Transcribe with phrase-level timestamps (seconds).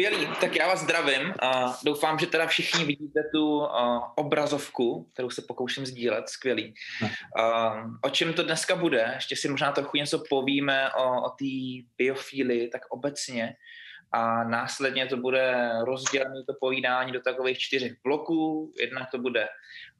[0.00, 1.34] Skvělý, tak já vás zdravím.
[1.42, 3.60] a doufám, že teda všichni vidíte tu
[4.16, 6.28] obrazovku, kterou se pokouším sdílet.
[6.28, 6.74] Skvělý.
[8.02, 9.10] o čem to dneska bude?
[9.14, 13.56] Ještě si možná trochu něco povíme o, o té biofílii, tak obecně.
[14.12, 18.72] A následně to bude rozdělené to povídání do takových čtyřech bloků.
[18.80, 19.48] Jednak to bude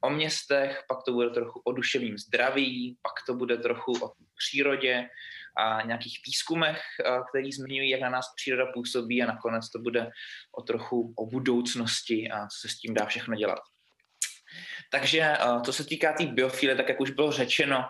[0.01, 5.09] o městech, pak to bude trochu o duševním zdraví, pak to bude trochu o přírodě,
[5.57, 6.81] a nějakých výzkumech,
[7.29, 10.09] který zmiňují, jak na nás příroda působí a nakonec to bude
[10.57, 13.59] o trochu o budoucnosti a co se s tím dá všechno dělat.
[14.91, 17.85] Takže co se týká té tý biofíly, tak jak už bylo řečeno,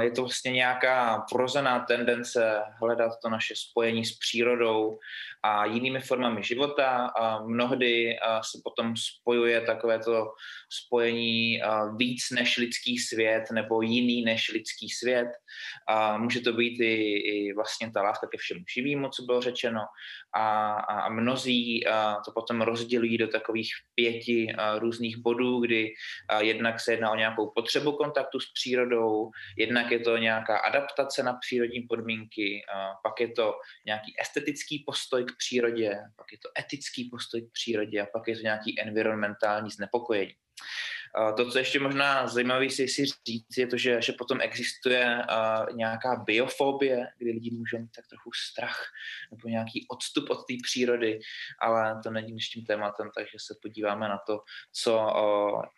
[0.00, 4.98] je to vlastně nějaká vrozená tendence hledat to naše spojení s přírodou
[5.42, 7.06] a jinými formami života.
[7.06, 8.16] A mnohdy
[8.52, 10.26] se potom spojuje takové to
[10.72, 11.60] spojení
[11.96, 15.28] víc než lidský svět nebo jiný než lidský svět.
[15.88, 19.80] A může to být i, i vlastně ta láska ke všemu živému, co bylo řečeno.
[20.34, 21.84] A, a mnozí
[22.24, 25.94] to potom rozdělují do takových pěti různých bodů, kdy
[26.38, 31.32] jednak se jedná o nějakou potřebu kontaktu s přírodou, jednak je to nějaká adaptace na
[31.32, 32.62] přírodní podmínky,
[33.02, 33.54] pak je to
[33.86, 38.36] nějaký estetický postoj k přírodě, pak je to etický postoj k přírodě a pak je
[38.36, 40.34] to nějaký environmentální znepokojení.
[41.36, 45.22] To, co ještě možná zajímavé si, si říct, je to, že, že potom existuje
[45.72, 48.84] nějaká biofobie, kdy lidi můžou mít tak trochu strach
[49.30, 51.20] nebo nějaký odstup od té přírody,
[51.60, 54.40] ale to není dnešním tématem, takže se podíváme na to,
[54.72, 55.12] co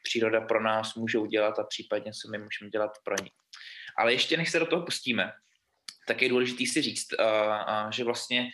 [0.03, 3.31] příroda pro nás může udělat a případně co my můžeme dělat pro ní.
[3.99, 5.33] Ale ještě než se do toho pustíme,
[6.11, 7.09] tak je důležité si říct,
[7.91, 8.51] že vlastně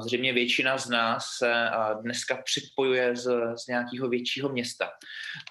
[0.00, 1.70] zřejmě většina z nás se
[2.02, 4.90] dneska připojuje z, z nějakého většího města.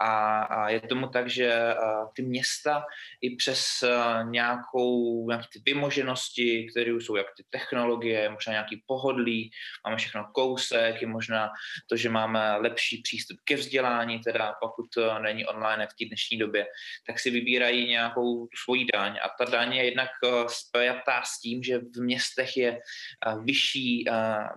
[0.01, 1.75] A je tomu tak, že
[2.15, 2.83] ty města
[3.21, 3.83] i přes
[4.23, 9.51] nějakou, nějaké ty vymoženosti, které jsou jak ty technologie, možná nějaký pohodlí,
[9.85, 11.51] máme všechno kousek, je možná
[11.89, 14.85] to, že máme lepší přístup ke vzdělání, teda pokud
[15.21, 16.67] není online v té dnešní době,
[17.07, 19.19] tak si vybírají nějakou svoji daň.
[19.23, 20.09] A ta daň je jednak
[20.47, 24.13] spjatá s tím, že v městech je eh, vyšší eh,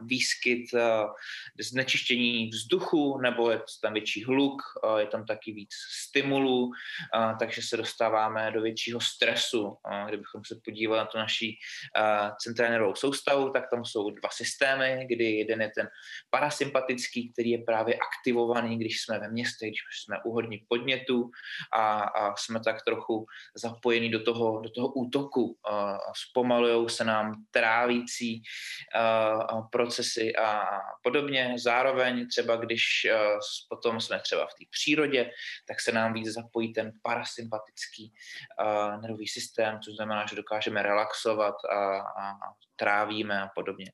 [0.06, 1.06] výskyt eh,
[1.60, 4.62] znečištění vzduchu, nebo je tam větší hluk,
[4.98, 5.70] je tam taky víc
[6.08, 6.70] stimulů,
[7.38, 9.76] takže se dostáváme do většího stresu.
[10.08, 11.58] Kdybychom se podívali na tu naší
[12.40, 15.88] centrální soustavu, tak tam jsou dva systémy, kdy jeden je ten
[16.30, 21.30] parasympatický, který je právě aktivovaný, když jsme ve městě, když jsme u hodně podnětů
[21.72, 25.56] a, a jsme tak trochu zapojení do toho, do toho útoku.
[26.60, 28.42] Zpomalují se nám trávící
[28.96, 30.66] uh, procesy a
[31.02, 31.54] podobně.
[31.58, 33.38] Zároveň třeba, když uh,
[33.68, 35.30] potom jsme třeba v té přírodě,
[35.68, 41.54] tak se nám víc zapojí ten parasympatický uh, nervový systém, což znamená, že dokážeme relaxovat
[41.64, 42.32] a, a
[42.76, 43.92] trávíme a podobně.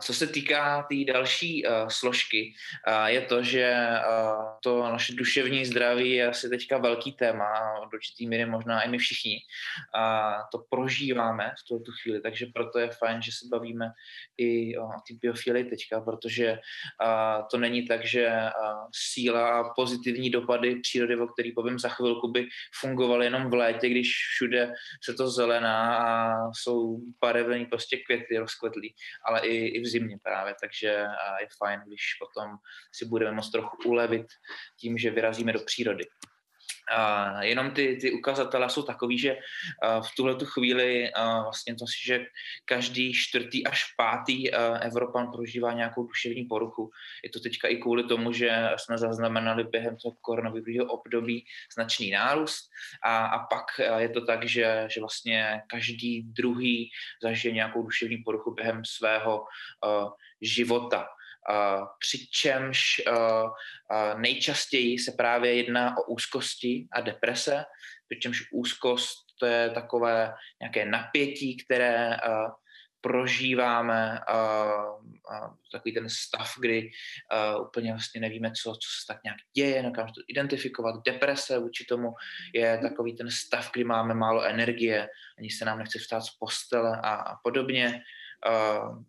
[0.00, 2.54] Co se týká té tý další uh, složky,
[2.88, 7.96] uh, je to, že uh, to naše duševní zdraví je asi teďka velký téma do
[7.96, 9.38] určitý míry možná i my všichni
[10.52, 13.90] to prožíváme v tuto chvíli, takže proto je fajn, že se bavíme
[14.38, 16.58] i o té biofilii teďka, protože
[17.50, 18.32] to není tak, že
[18.94, 22.46] síla a pozitivní dopady přírody, o který povím za chvilku, by
[22.80, 24.72] fungovaly jenom v létě, když všude
[25.04, 28.94] se to zelená a jsou barevný prostě květy rozkvetlý,
[29.24, 30.88] ale i i, v zimě právě, takže
[31.40, 32.56] je fajn, když potom
[32.92, 34.26] si budeme moct trochu ulevit
[34.80, 36.04] tím, že vyrazíme do přírody.
[36.82, 39.36] Uh, jenom ty, ty ukazatele jsou takový, že
[40.00, 41.10] v tuhle tu chvíli
[41.42, 42.26] vlastně to, že
[42.64, 44.50] každý čtvrtý až pátý
[44.80, 46.90] Evropan prožívá nějakou duševní poruchu.
[47.24, 51.44] Je to teďka i kvůli tomu, že jsme zaznamenali během toho koronavirového období
[51.74, 52.70] značný nárůst
[53.04, 53.64] a, a pak
[53.98, 56.90] je to tak, že, že vlastně každý druhý
[57.22, 59.44] zažije nějakou duševní poruchu během svého
[60.40, 61.06] života.
[61.98, 67.64] Přičemž uh, uh, nejčastěji se právě jedná o úzkosti a deprese,
[68.08, 72.50] přičemž úzkost to je takové nějaké napětí, které uh,
[73.00, 76.90] prožíváme uh, uh, takový ten stav, kdy
[77.58, 81.02] uh, úplně vlastně nevíme, co, co se tak nějak děje, nedokážeme to identifikovat.
[81.06, 82.14] Deprese vůči tomu
[82.54, 85.08] je takový ten stav, kdy máme málo energie,
[85.38, 88.02] ani se nám nechce vstát z postele a, a podobně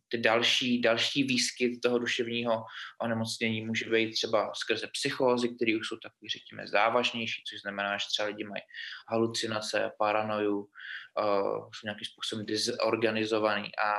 [0.10, 2.64] ty další, další výskyt toho duševního
[3.02, 8.06] onemocnění může být třeba skrze psychózy, které už jsou takový, řekněme, závažnější, což znamená, že
[8.14, 8.62] třeba lidi mají
[9.10, 13.94] halucinace, paranoju, uh, jsou nějakým způsobem disorganizovaný a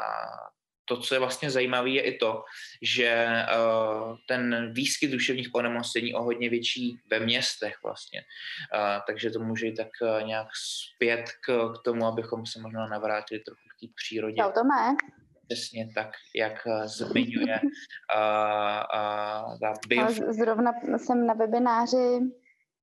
[0.84, 2.42] to, co je vlastně zajímavé, je i to,
[2.82, 3.26] že
[3.56, 8.20] uh, ten výskyt duševních onemocnění o hodně větší ve městech vlastně.
[8.74, 9.88] Uh, takže to může jít tak
[10.26, 14.36] nějak zpět k, k tomu, abychom se možná navrátili trochu k té přírodě.
[14.36, 14.96] Čau, Tome.
[15.48, 17.60] Přesně tak, jak uh, zmiňuje
[18.14, 18.82] uh,
[19.62, 20.32] uh, bio...
[20.32, 22.20] Zrovna jsem na webináři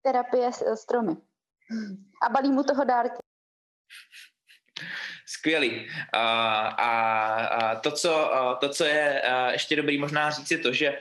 [0.01, 1.15] terapie s stromy.
[2.25, 3.17] A balí mu toho dárky.
[5.27, 5.87] Skvělý.
[6.13, 6.91] A, a,
[7.45, 10.99] a to, co, to, co je ještě dobrý možná říct, je to, že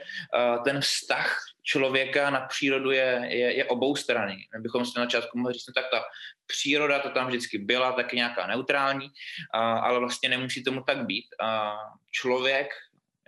[0.63, 4.35] ten vztah člověka na přírodu je, je, je obou strany.
[4.55, 6.03] My bychom si na začátku mohli říct, no tak ta
[6.45, 9.07] příroda to tam vždycky byla, taky nějaká neutrální,
[9.53, 11.25] ale vlastně nemusí tomu tak být.
[12.11, 12.67] Člověk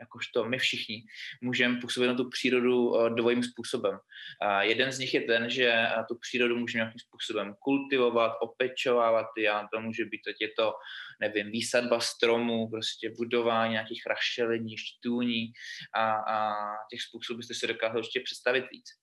[0.03, 1.03] jakožto my všichni,
[1.41, 3.99] můžeme působit na tu přírodu eh, dvojím způsobem.
[4.41, 9.27] A jeden z nich je ten, že eh, tu přírodu můžeme nějakým způsobem kultivovat, opečovávat,
[9.37, 10.73] já to může být, teď je to,
[11.21, 15.51] nevím, výsadba stromů, prostě budování nějakých rašelení, štůní
[15.95, 16.53] a, a
[16.91, 19.02] těch způsobů jste si dokázali ještě představit víc.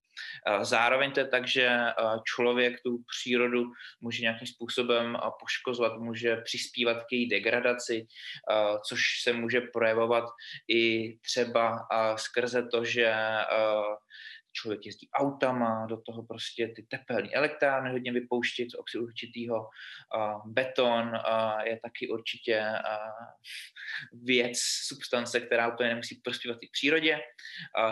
[0.62, 1.78] Zároveň to je tak, že
[2.34, 3.64] člověk tu přírodu
[4.00, 8.06] může nějakým způsobem poškozovat, může přispívat k její degradaci,
[8.88, 10.24] což se může projevovat
[10.68, 13.14] i třeba skrze to, že
[14.52, 19.68] člověk jezdí autama, do toho prostě ty tepelné elektrárny hodně vypouštět z oxidu určitýho.
[20.44, 21.12] beton
[21.64, 22.66] je taky určitě
[24.12, 27.20] věc, substance, která úplně nemusí prospívat i přírodě.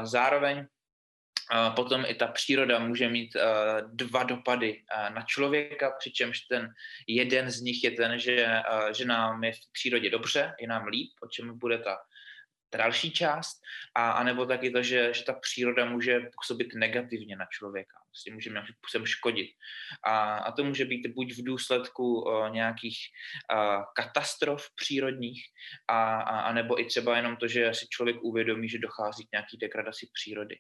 [0.03, 0.67] Zároveň
[1.77, 3.37] Potom i ta příroda může mít
[3.93, 4.83] dva dopady
[5.15, 6.75] na člověka, přičemž ten
[7.07, 8.47] jeden z nich je ten, že,
[8.97, 11.99] že nám je v přírodě dobře, je nám líp, o čem bude ta
[12.77, 13.61] další část,
[13.95, 18.33] a, a nebo taky to, že, že ta příroda může působit negativně na člověka, prostě
[18.33, 19.51] může nějakým způsobem škodit.
[20.07, 22.99] A, a to může být buď v důsledku o, nějakých
[23.51, 25.43] a, katastrof přírodních,
[25.89, 29.33] a, a, a nebo i třeba jenom to, že si člověk uvědomí, že dochází k
[29.33, 30.57] nějaký degradaci přírody.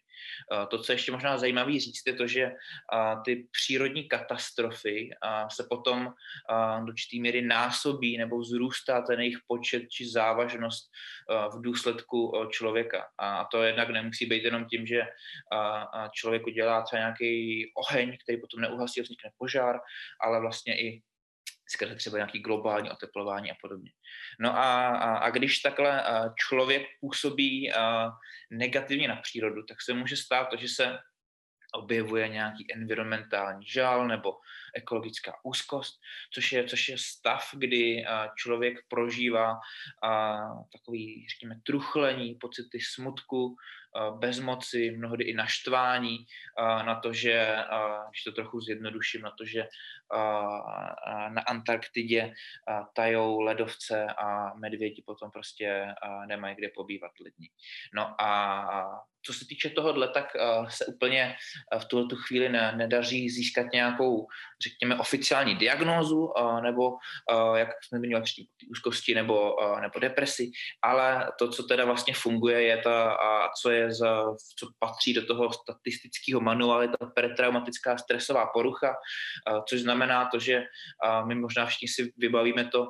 [0.52, 2.52] A, to, co je ještě možná zajímavé říct, je to, že
[2.92, 6.12] a, ty přírodní katastrofy a, se potom
[6.48, 10.90] a, do čtý míry násobí nebo vzrůstá ten jejich počet či závažnost
[11.28, 13.06] a, v důsledku důsledku eh, člověka.
[13.18, 15.02] A to jednak nemusí být jenom tím, že
[16.12, 19.80] člověk udělá třeba nějaký oheň, který potom neuhasí vznikne požár,
[20.20, 21.02] ale vlastně i
[21.68, 23.90] skrze třeba nějaký globální oteplování a podobně.
[24.40, 26.04] No a, a, a když takhle
[26.48, 27.72] člověk působí
[28.50, 30.98] negativně na přírodu, tak se může stát to, že se
[31.74, 34.32] objevuje nějaký environmentální žal nebo
[34.76, 36.00] ekologická úzkost,
[36.34, 38.04] což je, což je stav, kdy
[38.36, 39.58] člověk prožívá
[40.72, 43.56] takový, řekněme, truchlení, pocity smutku,
[44.18, 46.26] bezmoci, mnohdy i naštvání
[46.58, 47.56] na to, že,
[48.10, 49.68] když to trochu zjednoduším, na to, že
[51.28, 52.32] na Antarktidě
[52.94, 55.94] tajou ledovce a medvědi potom prostě
[56.26, 57.48] nemají kde pobývat lidní.
[57.94, 60.24] No a co se týče tohohle, tak
[60.68, 61.36] se úplně
[61.78, 64.26] v tuhle chvíli nedaří získat nějakou,
[64.62, 66.32] řekněme, oficiální diagnózu,
[66.62, 66.90] nebo
[67.54, 68.22] jak jsme měli
[68.70, 70.50] úzkosti nebo, nebo depresi,
[70.82, 74.24] ale to, co teda vlastně funguje, je ta, a co je za,
[74.58, 78.94] co patří do toho statistického manuálu, je ta pretraumatická stresová porucha,
[79.68, 80.64] což znamená to, že
[81.24, 82.86] my možná všichni si vybavíme to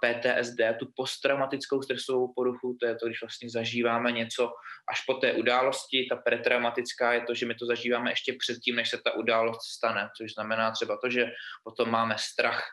[0.00, 4.50] PTSD, tu posttraumatickou stresovou poruchu, to je to, když vlastně zažíváme něco
[4.90, 5.61] až po té události,
[6.08, 10.10] ta pretraumatická je to, že my to zažíváme ještě předtím, než se ta událost stane,
[10.16, 11.32] což znamená třeba to, že
[11.64, 12.64] potom máme strach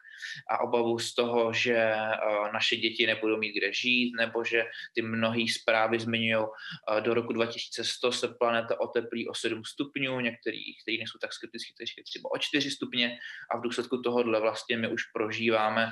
[0.50, 2.18] a obavu z toho, že eh,
[2.54, 7.34] naše děti nebudou mít kde žít, nebo že ty mnohé zprávy zmiňují, eh, do roku
[7.34, 12.38] 2100 se planeta oteplí o 7 stupňů, některý, který nejsou tak skeptický, kteří třeba o
[12.38, 13.18] 4 stupně
[13.52, 15.92] a v důsledku tohohle vlastně my už prožíváme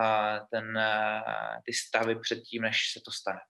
[0.00, 0.78] eh, ten,
[1.66, 3.40] ty stavy předtím, než se to stane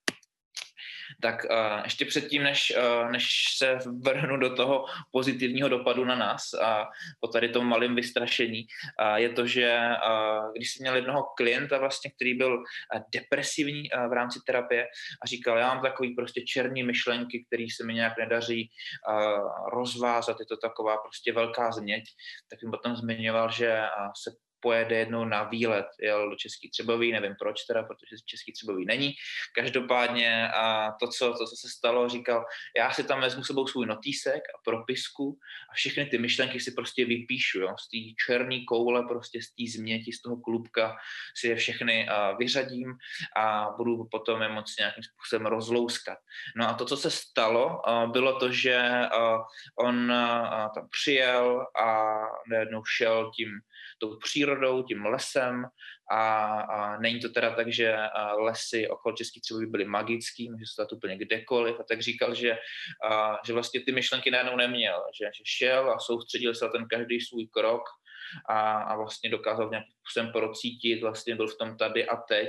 [1.21, 6.55] tak uh, ještě předtím, než, uh, než se vrhnu do toho pozitivního dopadu na nás
[6.55, 6.89] a
[7.21, 8.67] po tady tom malém vystrašení,
[9.01, 13.91] uh, je to, že uh, když jsem měl jednoho klienta vlastně, který byl uh, depresivní
[13.91, 14.87] uh, v rámci terapie
[15.23, 18.71] a říkal, já mám takový prostě černý myšlenky, který se mi nějak nedaří
[19.09, 22.05] uh, rozvázat, je to taková prostě velká změť,
[22.51, 27.13] tak jim potom zmiňoval, že uh, se pojede jednou na výlet, jel do Český Třebový,
[27.13, 29.13] nevím proč teda, protože Český Třebový není.
[29.55, 32.45] Každopádně a to, co, to, co se stalo, říkal,
[32.77, 35.39] já si tam vezmu sebou svůj notýsek a propisku
[35.73, 37.97] a všechny ty myšlenky si prostě vypíšu, jo, z té
[38.27, 40.97] černé koule, prostě z té změti, z toho klubka
[41.37, 42.95] si je všechny a, vyřadím
[43.37, 46.19] a budu potom je moc nějakým způsobem rozlouskat.
[46.57, 49.39] No a to, co se stalo, a, bylo to, že a,
[49.79, 52.19] on a, tam přijel a
[52.51, 53.49] najednou šel tím
[53.99, 54.48] tou přírodou,
[54.83, 55.65] tím lesem.
[56.11, 57.97] A, a není to teda tak, že
[58.39, 61.81] lesy okolo Českých třeba by byly magický, může se to úplně kdekoliv.
[61.81, 62.59] A tak říkal, že,
[63.11, 66.89] a, že vlastně ty myšlenky najednou neměl, že, že šel a soustředil se na ten
[66.89, 67.83] každý svůj krok
[68.49, 72.49] a, a vlastně dokázal nějakým způsobem procítit, vlastně byl v tom tady a teď.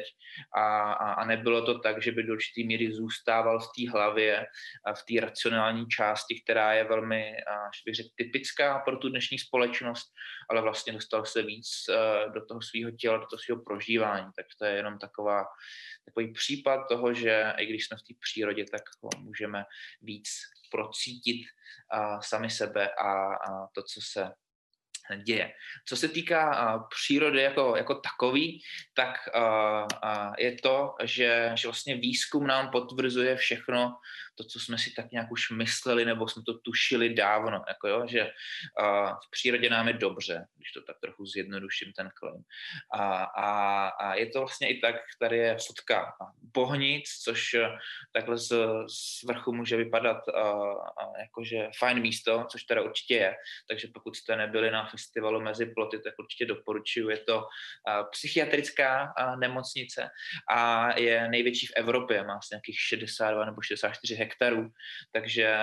[0.56, 4.46] A, a, a nebylo to tak, že by do určitý míry zůstával v té hlavě,
[4.94, 7.36] v té racionální části, která je velmi,
[7.70, 10.12] až bych řekl, typická pro tu dnešní společnost,
[10.50, 14.46] ale vlastně dostal se víc uh, do toho svého těla, do toho svého prožívání, tak
[14.60, 15.46] to je jenom taková,
[16.06, 18.82] takový případ toho, že i když jsme v té přírodě, tak
[19.18, 19.64] můžeme
[20.02, 20.30] víc
[20.72, 21.46] procítit
[21.94, 24.30] uh, sami sebe a, a to, co se
[25.16, 25.54] děje.
[25.86, 28.62] Co se týká uh, přírody jako, jako takový,
[28.94, 33.96] tak uh, uh, je to, že, že vlastně výzkum nám potvrzuje všechno,
[34.36, 38.04] to, co jsme si tak nějak už mysleli, nebo jsme to tušili dávno, jako jo,
[38.08, 42.44] že uh, v přírodě nám je dobře, když to tak trochu zjednoduším ten claim.
[42.94, 46.14] A, a, a je to vlastně i tak, tady je fotka
[46.54, 47.56] bohnic, což
[48.14, 48.48] takhle z,
[48.88, 50.76] z vrchu může vypadat uh,
[51.20, 53.36] jakože fajn místo, což teda určitě je,
[53.70, 59.04] takže pokud jste nebyli na festivalu mezi ploty, tak určitě doporučuji, je to uh, psychiatrická
[59.04, 60.10] uh, nemocnice
[60.52, 64.70] a je největší v Evropě, má asi nějakých 62 nebo 64 hektarů.
[65.12, 65.58] Takže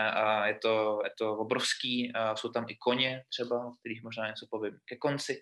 [0.45, 4.78] je to, je to obrovský, jsou tam i koně třeba, o kterých možná něco povím
[4.85, 5.40] ke konci,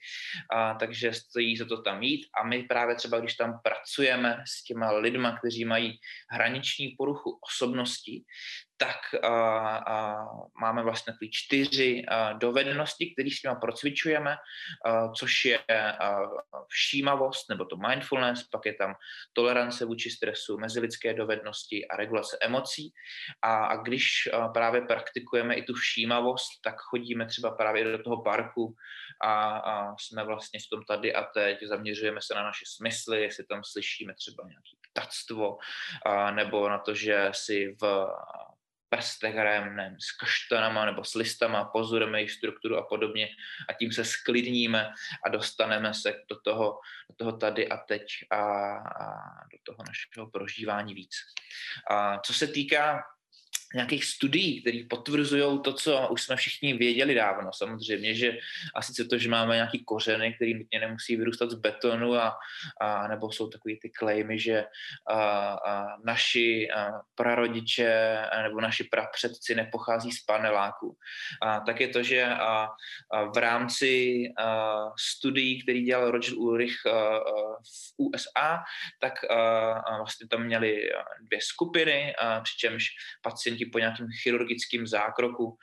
[0.81, 2.27] takže stojí se to tam jít.
[2.41, 5.99] A my právě třeba, když tam pracujeme s těma lidma, kteří mají
[6.31, 8.25] hraniční poruchu osobnosti,
[8.77, 15.45] tak uh, uh, máme vlastně takové čtyři uh, dovednosti, které s nimi procvičujeme, uh, což
[15.45, 18.95] je uh, všímavost nebo to mindfulness, pak je tam
[19.33, 22.93] tolerance vůči stresu, mezilidské dovednosti a regulace emocí.
[23.43, 28.23] A, a když uh, právě praktikujeme i tu všímavost, tak chodíme třeba právě do toho
[28.23, 28.75] parku
[29.25, 33.65] a, jsme vlastně v tom tady a teď, zaměřujeme se na naše smysly, jestli tam
[33.65, 35.59] slyšíme třeba nějaké ptactvo,
[36.35, 38.07] nebo na to, že si v
[38.97, 43.29] prstech hrajeme s kaštanama nebo s listama, pozorujeme jejich strukturu a podobně
[43.69, 44.93] a tím se sklidníme
[45.25, 48.41] a dostaneme se do toho, do toho tady a teď a,
[48.77, 49.07] a
[49.53, 51.17] do toho našeho prožívání víc.
[51.91, 53.03] A co se týká
[53.75, 57.51] nějakých studií, které potvrzují to, co už jsme všichni věděli dávno.
[57.53, 58.39] Samozřejmě, že
[58.75, 62.39] a sice to, že máme nějaký kořeny, které nutně nemusí vyrůstat z betonu a,
[62.81, 64.65] a nebo jsou takový ty klejmy, že
[65.07, 65.19] a,
[65.67, 70.97] a naši a prarodiče a, nebo naši prapředci nepochází z paneláku.
[71.43, 72.69] A, tak je to, že a,
[73.11, 77.23] a v rámci a, studií, který dělal Roger Ulrich a, a
[77.63, 78.63] v USA,
[79.01, 80.91] tak a, a vlastně tam měli
[81.21, 82.87] dvě skupiny, a, přičemž
[83.23, 85.59] pacienti pacienti po nějakém chirurgickém zákroku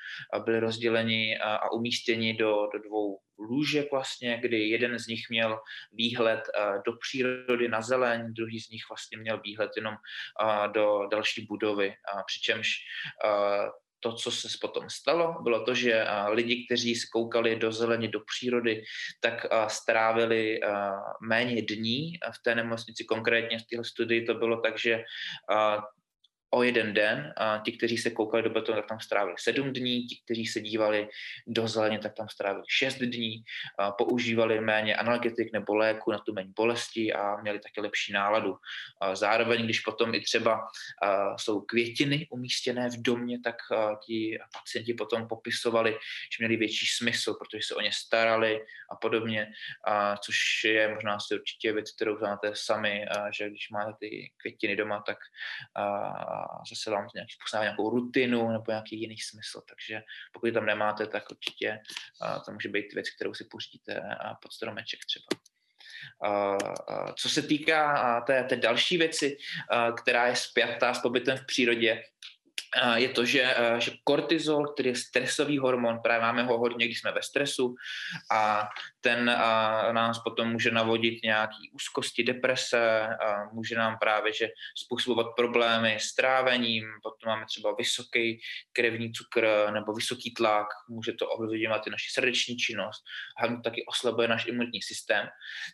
[0.46, 5.60] byli rozděleni a umístěni do, do dvou lůžek vlastně, kdy jeden z nich měl
[5.92, 6.42] výhled
[6.86, 9.96] do přírody na zeleň, druhý z nich vlastně měl výhled jenom
[10.74, 11.94] do další budovy,
[12.26, 12.68] přičemž
[14.04, 18.20] to, co se potom stalo, bylo to, že lidi, kteří se koukali do zeleně, do
[18.20, 18.84] přírody,
[19.20, 20.60] tak strávili
[21.22, 23.06] méně dní v té nemocnici.
[23.06, 25.04] Konkrétně v téhle studii to bylo tak, že
[26.54, 30.04] o jeden den a ti, kteří se koukali do betonu, tak tam strávili sedm dní,
[30.04, 31.08] ti, kteří se dívali
[31.48, 33.44] do zeleně, tak tam strávili šest dní,
[33.80, 38.56] a používali méně analgetik nebo léku na tu méně bolesti a měli také lepší náladu.
[39.02, 40.68] A zároveň, když potom i třeba
[41.02, 46.86] a, jsou květiny umístěné v domě, tak a, ti pacienti potom popisovali, že měli větší
[46.86, 49.48] smysl, protože se o ně starali a podobně,
[49.88, 54.32] a, což je možná si určitě věc, kterou znáte sami, a, že když máte ty
[54.38, 55.18] květiny doma, tak
[55.76, 59.62] a, zase vám to nějaký způsobem nějakou rutinu nebo nějaký jiný smysl.
[59.70, 60.02] Takže
[60.34, 61.80] pokud tam nemáte, tak určitě
[62.46, 64.02] to může být věc, kterou si pořídíte
[64.42, 65.42] pod stromeček třeba.
[67.16, 69.38] Co se týká té, té další věci,
[70.02, 72.04] která je spjatá s pobytem v přírodě,
[72.96, 77.12] je to, že, že kortizol, který je stresový hormon, právě máme ho hodně, když jsme
[77.12, 77.76] ve stresu
[78.32, 78.70] a
[79.02, 84.48] ten a, nás potom může navodit nějaký úzkosti, deprese, a může nám právě že
[84.86, 88.42] způsobovat problémy s trávením, potom máme třeba vysoký
[88.74, 93.04] krevní cukr nebo vysoký tlak, může to ovlivňovat i naši srdeční činnost,
[93.38, 95.28] hlavně taky oslabuje náš imunitní systém.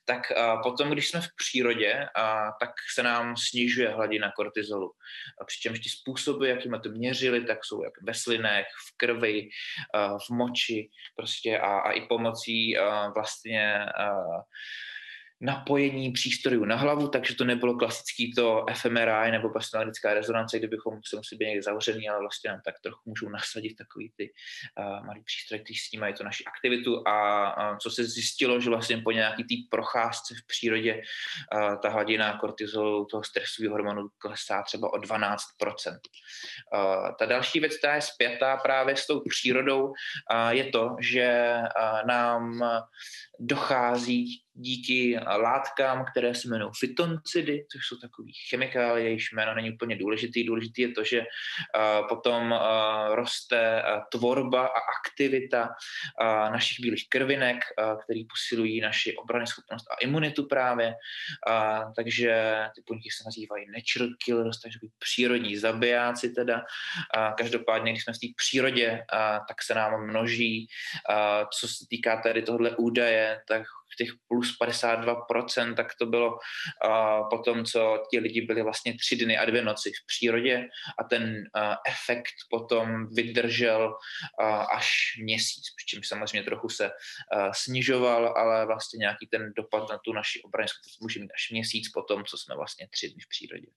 [0.06, 4.92] Tak a, potom, když jsme v přírodě, a, tak se nám snižuje hladina kortizolu.
[5.42, 9.50] A přičemž ty způsoby, jakými to měřili, tak jsou jak ve slinech, v krvi,
[10.27, 12.75] v moči prostě a, a i pomocí
[13.15, 13.86] vlastně
[15.41, 21.15] napojení přístrojů na hlavu, takže to nebylo klasický to fMRI nebo magnetická rezonance, kdybychom se
[21.15, 24.32] museli být někde zavřený, ale vlastně nám tak trochu můžou nasadit takový ty
[24.79, 28.98] uh, malý přístroj, který snímají to naši aktivitu a uh, co se zjistilo, že vlastně
[28.98, 31.01] po nějaký té procházce v přírodě
[31.53, 35.38] uh, ta hladina kortizolu, toho stresového hormonu klesá třeba o 12%.
[36.74, 39.94] Uh, ta další věc, která je zpětá právě s tou přírodou, uh,
[40.50, 42.63] je to, že uh, nám
[43.39, 49.96] dochází díky látkám, které se jmenují fytoncidy, což jsou takové chemikálie, jejichž jméno není úplně
[49.96, 50.44] důležitý.
[50.44, 51.26] Důležitý je to, že
[52.10, 52.60] potom
[53.12, 55.70] roste tvorba a aktivita
[56.52, 57.58] našich bílých krvinek,
[58.04, 60.94] který posilují naši obrany schopnost a imunitu právě.
[61.96, 66.66] Takže ty buňky se nazývají natural killers, takže přírodní zabijáci teda.
[67.38, 69.06] Každopádně, když jsme v té přírodě,
[69.48, 70.68] tak se nám množí.
[71.60, 73.64] Co se týká tady tohle údaje, tak
[73.96, 76.38] těch plus 52%, tak to bylo
[77.29, 80.67] po tom, co ti lidi byli vlastně tři dny a dvě noci v přírodě
[81.00, 81.44] a ten
[81.88, 83.94] efekt potom vydržel
[84.75, 84.89] až
[85.24, 86.91] měsíc, přičemž samozřejmě trochu se
[87.51, 90.67] snižoval, ale vlastně nějaký ten dopad na tu naši obranu
[91.01, 93.67] může mít až měsíc po tom, co jsme vlastně tři dny v přírodě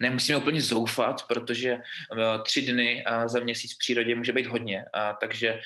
[0.00, 4.84] nemusíme úplně zoufat, protože uh, tři dny uh, za měsíc v přírodě může být hodně.
[4.96, 5.60] Uh, takže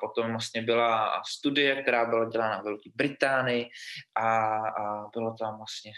[0.00, 3.68] potom vlastně byla studie, která byla dělána v Velké Británii
[4.20, 4.58] a,
[5.14, 5.92] bylo tam vlastně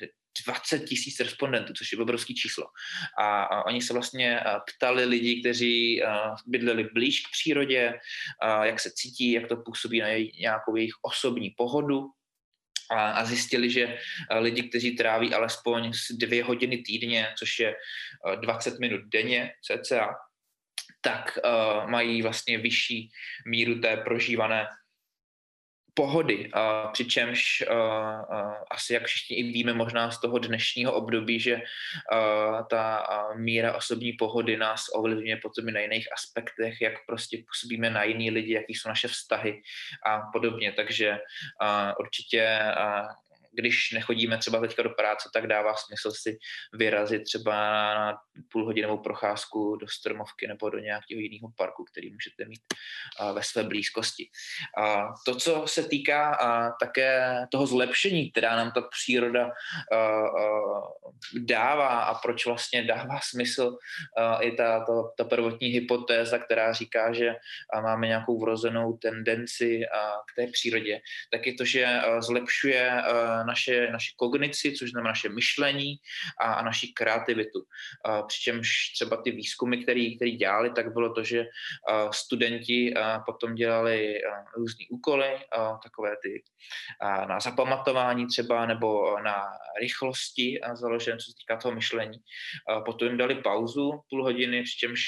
[0.47, 2.65] 20 tisíc respondentů, což je obrovský číslo.
[3.19, 4.41] A, a oni se vlastně
[4.77, 6.03] ptali lidí, kteří
[6.47, 7.99] bydleli blíž k přírodě,
[8.63, 12.11] jak se cítí, jak to působí na jej, nějakou jejich osobní pohodu,
[12.91, 13.83] a, a zjistili, že
[14.31, 17.75] eh, lidi, kteří tráví alespoň dvě hodiny týdně, což je
[18.41, 20.15] 20 eh, minut denně cca,
[21.05, 23.11] tak uh, mají vlastně vyšší
[23.47, 24.67] míru té prožívané
[25.95, 31.41] pohody, a přičemž a, a, asi jak všichni i víme možná z toho dnešního období,
[31.41, 31.63] že
[32.13, 37.43] a, ta a míra osobní pohody nás ovlivňuje potom i na jiných aspektech, jak prostě
[37.49, 39.63] působíme na jiný lidi, jaký jsou naše vztahy
[40.07, 41.19] a podobně, takže
[41.61, 43.07] a, určitě a,
[43.53, 46.39] když nechodíme třeba teďka do práce, tak dává smysl si
[46.73, 47.55] vyrazit třeba
[47.95, 48.19] na
[48.53, 52.61] půlhodinovou procházku do stromovky nebo do nějakého jiného parku, který můžete mít
[53.33, 54.29] ve své blízkosti.
[54.79, 56.39] A to, co se týká
[56.81, 59.51] také toho zlepšení, která nám ta příroda
[61.39, 63.77] dává a proč vlastně dává smysl
[64.41, 67.35] i ta, ta, ta prvotní hypotéza, která říká, že
[67.83, 69.81] máme nějakou vrozenou tendenci
[70.33, 71.01] k té přírodě,
[71.33, 73.03] tak je to, že zlepšuje
[73.45, 75.97] naše, naše kognici, což znamená naše myšlení
[76.41, 77.63] a, a naši kreativitu.
[78.05, 81.47] A přičemž třeba ty výzkumy, který, který dělali, tak bylo to, že
[81.89, 84.19] a, studenti a, potom dělali
[84.57, 86.43] různé úkoly, a, takové ty
[87.01, 89.45] a, na zapamatování třeba nebo na
[89.81, 92.19] rychlosti založené, co se týká toho myšlení.
[92.69, 95.01] A potom jim dali pauzu půl hodiny, přičemž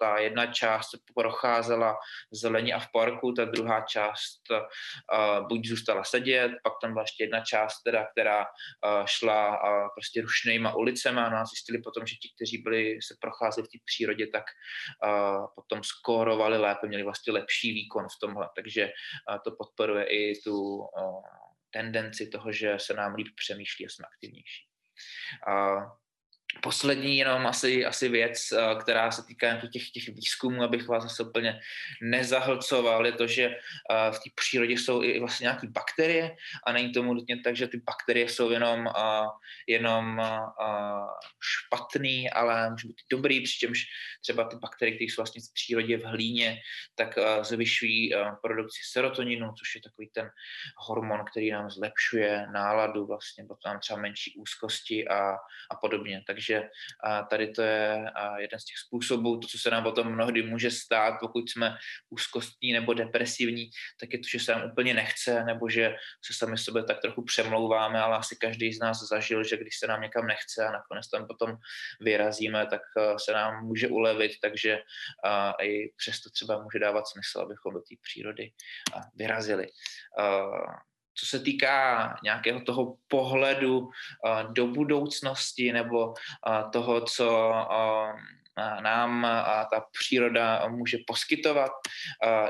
[0.00, 1.96] ta jedna část procházela
[2.32, 4.40] zelení a v parku, ta druhá část
[5.48, 9.88] buď zůstala sedět, pak tam byla ještě jedna část část, teda, která uh, šla uh,
[9.94, 13.78] prostě rušnýma ulicema no a zjistili potom, že ti, kteří byli, se procházeli v té
[13.84, 14.44] přírodě, tak
[15.04, 18.90] uh, potom skórovali lépe, měli vlastně lepší výkon v tomhle, takže
[19.44, 20.86] to podporuje i tu
[21.70, 24.62] tendenci toho, že se nám líp přemýšlí a jsme aktivnější.
[26.62, 31.22] Poslední jenom asi, asi věc, eh, která se týká těch, těch výzkumů, abych vás zase
[31.22, 31.60] úplně
[32.02, 36.92] nezahlcoval, je to, že eh, v té přírodě jsou i vlastně nějaké bakterie a není
[36.92, 39.26] tomu nutně tak, že ty bakterie jsou jenom, eh,
[39.66, 40.22] jenom
[41.40, 43.84] špatný, ale může být dobrý, přičemž
[44.22, 46.60] třeba ty bakterie, které jsou vlastně v přírodě v hlíně,
[46.94, 50.30] tak zvyšují produkci serotoninu, což je takový ten
[50.78, 55.36] hormon, který nám zlepšuje náladu, vlastně potom třeba menší úzkosti a,
[55.70, 56.22] a podobně.
[56.26, 56.68] Takže takže
[57.30, 58.04] tady to je
[58.38, 61.76] jeden z těch způsobů, to, co se nám potom mnohdy může stát, pokud jsme
[62.10, 66.58] úzkostní nebo depresivní, tak je to, že se nám úplně nechce, nebo že se sami
[66.58, 70.26] sebe tak trochu přemlouváme, ale asi každý z nás zažil, že když se nám někam
[70.26, 71.56] nechce a nakonec tam potom
[72.00, 72.82] vyrazíme, tak
[73.24, 74.78] se nám může ulevit, takže
[75.62, 78.52] i přesto třeba může dávat smysl, abychom do té přírody
[79.14, 79.66] vyrazili
[81.18, 83.90] co se týká nějakého toho pohledu uh,
[84.52, 86.14] do budoucnosti nebo uh,
[86.72, 88.20] toho, co uh,
[88.80, 89.22] nám
[89.72, 91.70] ta příroda může poskytovat.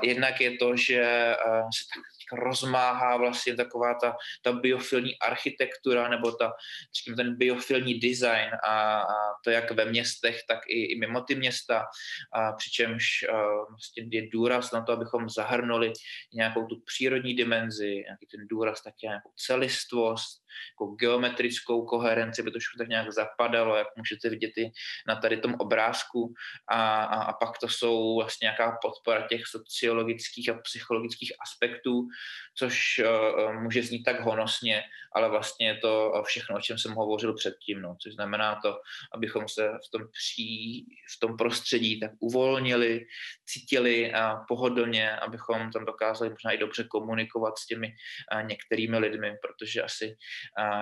[0.02, 1.34] Jednak je to, že
[1.76, 6.52] se tak rozmáhá vlastně taková ta, ta biofilní architektura nebo ta,
[6.94, 11.34] říkám, ten biofilní design a, a to jak ve městech, tak i, i mimo ty
[11.34, 11.84] města,
[12.32, 15.92] a přičemž a, vlastně je důraz na to, abychom zahrnuli
[16.34, 22.58] nějakou tu přírodní dimenzi, nějaký ten důraz taky nějakou celistvost, jako geometrickou koherenci, by to
[22.58, 24.70] všechno tak nějak zapadalo, jak můžete vidět i
[25.08, 26.34] na tady tom obrázku.
[26.68, 32.08] A, a, a pak to jsou vlastně nějaká podpora těch sociologických a psychologických aspektů,
[32.54, 34.82] což uh, může znít tak honosně,
[35.14, 38.80] ale vlastně je to všechno, o čem jsem hovořil předtím, no, což znamená to,
[39.14, 43.06] abychom se v tom, pří, v tom prostředí tak uvolnili,
[43.46, 44.12] cítili
[44.48, 47.94] pohodlně, abychom tam dokázali možná i dobře komunikovat s těmi
[48.42, 50.16] některými lidmi, protože asi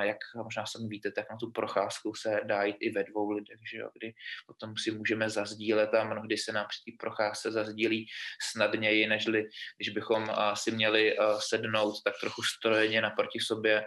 [0.01, 3.59] jak možná sami víte, tak na tu procházku se dá jít i ve dvou lidech,
[3.73, 4.15] že jo, kdy
[4.47, 8.07] potom si můžeme zazdílet a mnohdy se nám při té procházce zazdílí
[8.51, 13.87] snadněji, nežli když bychom si měli sednout tak trochu strojeně naproti sobě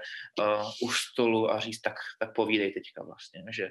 [0.82, 3.70] u stolu a říct, tak, tak povídej teďka vlastně, že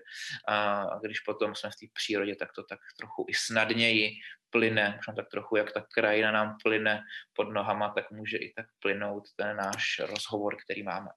[0.48, 4.10] a když potom jsme v té přírodě, tak to tak trochu i snadněji
[4.50, 7.02] plyne, možná tak trochu, jak ta krajina nám plyne
[7.32, 11.08] pod nohama, tak může i tak plynout ten náš rozhovor, který máme.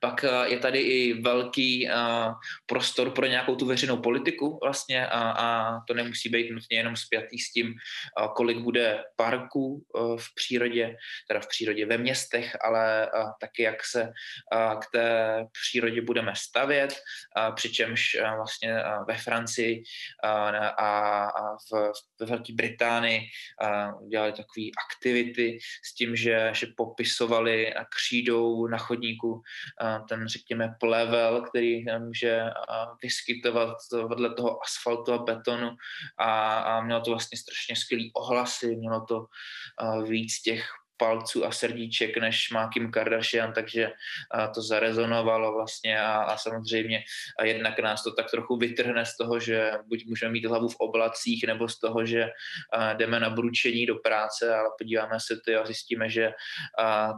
[0.00, 1.94] Pak eh, je tady i velký eh,
[2.66, 7.38] prostor pro nějakou tu veřejnou politiku vlastně a, a to nemusí být nutně jenom spjatý
[7.38, 9.84] s tím, eh, kolik bude parků
[10.16, 10.96] v přírodě,
[11.28, 13.10] teda v přírodě ve městech, ale
[13.40, 14.12] taky jak se
[14.78, 16.94] k té přírodě budeme stavět,
[17.54, 19.82] přičemž vlastně ve Francii
[20.78, 21.28] a
[21.72, 23.20] v, ve Velké Británii
[24.10, 29.42] dělali takové aktivity s tím, že, že popisovali křídou na chodníku
[30.08, 32.44] ten, řekněme, plevel, který může
[33.02, 33.76] vyskytovat
[34.08, 35.76] vedle toho asfaltu a betonu.
[36.18, 39.26] A, a mělo to vlastně strašně skvělý ohlasy, mělo to
[40.02, 43.92] víc těch palců a srdíček, než má Kim Kardashian, takže
[44.54, 47.02] to zarezonovalo vlastně a, a samozřejmě
[47.38, 50.76] a jednak nás to tak trochu vytrhne z toho, že buď můžeme mít hlavu v
[50.76, 52.28] oblacích, nebo z toho, že
[52.92, 56.32] jdeme na bručení do práce, ale podíváme se to a zjistíme, že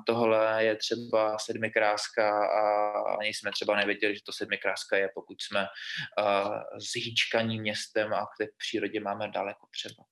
[0.06, 2.62] tohle je třeba sedmikráska a
[3.20, 5.66] ani jsme třeba nevěděli, že to sedmikráska je, pokud jsme
[6.92, 10.04] zhýčkaní městem a k té přírodě máme daleko třeba.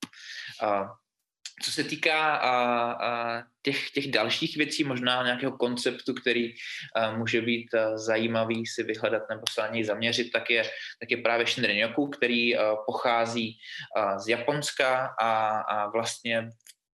[1.63, 2.53] Co se týká a,
[2.91, 6.53] a těch, těch dalších věcí, možná nějakého konceptu, který
[6.95, 10.63] a, může být a, zajímavý si vyhledat nebo se na něj zaměřit, tak je,
[10.99, 13.57] tak je právě Shinrin-yoku, který a, pochází
[13.95, 16.49] a, z Japonska a, a vlastně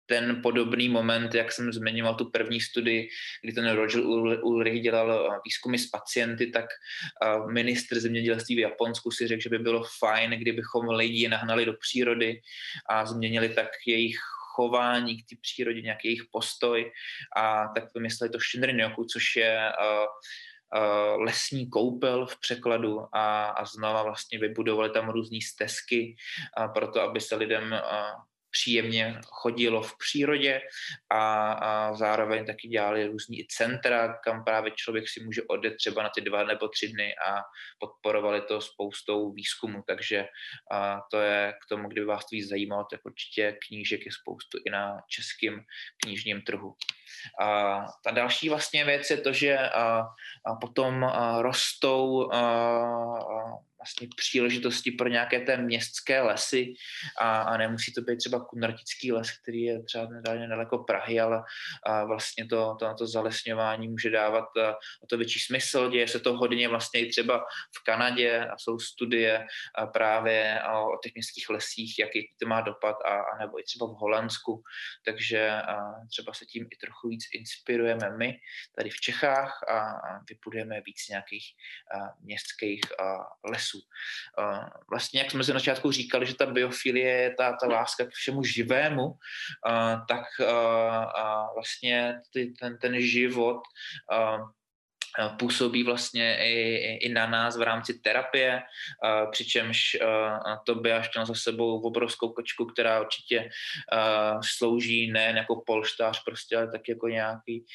[0.09, 3.09] ten podobný moment, jak jsem zmiňoval tu první studii,
[3.43, 4.01] kdy ten Roger
[4.43, 6.65] Ulrich dělal výzkumy s pacienty, tak
[7.51, 12.41] ministr zemědělství v Japonsku si řekl, že by bylo fajn, kdybychom lidi nahnali do přírody
[12.89, 14.17] a změnili tak jejich
[14.59, 16.91] chování k té přírodě, nějaký jejich postoj
[17.37, 20.07] a tak vymysleli to Shinrin-yoku, což je uh,
[20.79, 26.15] uh, lesní koupel v překladu a, a znova vlastně vybudovali tam různé stezky
[26.59, 27.79] uh, pro to, aby se lidem uh,
[28.51, 30.61] příjemně chodilo v přírodě
[31.09, 36.09] a, a zároveň taky dělali různý centra, kam právě člověk si může odjet třeba na
[36.15, 37.41] ty dva nebo tři dny a
[37.79, 40.25] podporovali to spoustou výzkumu, takže
[40.71, 44.57] a to je k tomu, kdyby vás to víc zajímalo, tak určitě knížek je spoustu
[44.65, 45.61] i na českém
[46.03, 46.75] knižním trhu.
[47.41, 50.01] A ta další vlastně věc je to, že a,
[50.45, 52.39] a potom a rostou a,
[53.78, 56.73] a vlastně příležitosti pro nějaké té městské lesy
[57.19, 61.41] a, a nemusí to být třeba kunratický les, který je třeba nedaleko Prahy, ale
[61.85, 64.45] a vlastně to, to, to zalesňování může dávat
[65.03, 65.89] o to větší smysl.
[65.89, 67.39] Děje se to hodně vlastně i třeba
[67.79, 72.61] v Kanadě a jsou studie a právě o, o těch městských lesích, jaký to má
[72.61, 74.63] dopad a, a nebo i třeba v Holandsku,
[75.05, 75.75] takže a
[76.11, 78.39] třeba se tím i trochu víc inspirujeme my
[78.77, 81.45] tady v Čechách a, a vybudujeme víc nějakých
[81.95, 83.03] a, městských a,
[83.51, 83.85] lesů lesů.
[84.89, 88.09] Vlastně, jak jsme se na začátku říkali, že ta biofilie je ta, ta láska k
[88.09, 89.13] všemu živému,
[90.07, 90.25] tak
[91.55, 92.21] vlastně
[92.59, 93.61] ten, ten život
[95.39, 98.61] působí vlastně i, i na nás v rámci terapie,
[99.31, 99.97] přičemž
[100.65, 103.49] to by až měl za sebou obrovskou kočku, která určitě
[104.57, 107.65] slouží ne jako polštář prostě, ale tak jako nějaký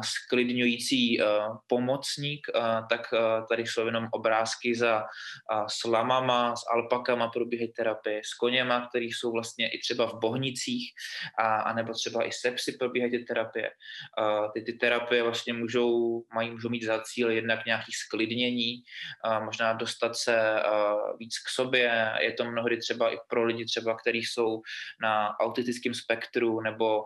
[0.00, 1.18] sklidňující
[1.66, 2.46] pomocník,
[2.90, 3.14] tak
[3.48, 5.04] tady jsou jenom obrázky za
[5.66, 10.92] slamama, s alpakama probíhají terapie, s koněma, který jsou vlastně i třeba v bohnicích,
[11.38, 13.70] a, a nebo třeba i se psy probíhají ty terapie.
[14.54, 18.82] Ty, ty terapie vlastně můžou, mají můžou můžou mít za cíl jednak nějaký sklidnění,
[19.44, 20.62] možná dostat se
[21.18, 22.12] víc k sobě.
[22.20, 24.62] Je to mnohdy třeba i pro lidi třeba, kteří jsou
[25.02, 27.02] na autistickém spektru nebo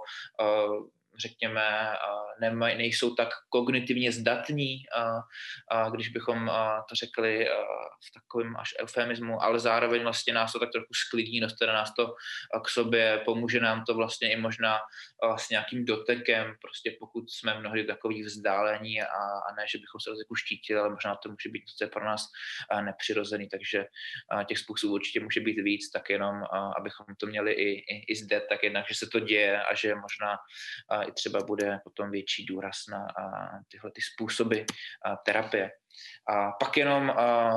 [1.19, 1.97] řekněme,
[2.41, 4.77] nemaj, nejsou tak kognitivně zdatní,
[5.93, 6.51] když bychom
[6.89, 7.49] to řekli
[8.09, 12.15] v takovém až eufemismu, ale zároveň vlastně nás to tak trochu sklidní, dostane nás to
[12.65, 14.79] k sobě, pomůže nám to vlastně i možná
[15.37, 19.07] s nějakým dotekem, prostě pokud jsme mnohdy takový vzdálení a,
[19.49, 22.27] a ne, že bychom se jako štítili, ale možná to může být to pro nás
[22.85, 23.85] nepřirozený, takže
[24.47, 26.43] těch způsobů určitě může být víc, tak jenom
[26.79, 29.95] abychom to měli i, i, i zde, tak jednak, že se to děje a že
[29.95, 30.39] možná
[31.03, 33.07] i třeba bude potom větší důraz na
[33.69, 34.59] tyhle ty způsoby
[35.27, 35.71] terapie.
[36.29, 37.15] A pak jenom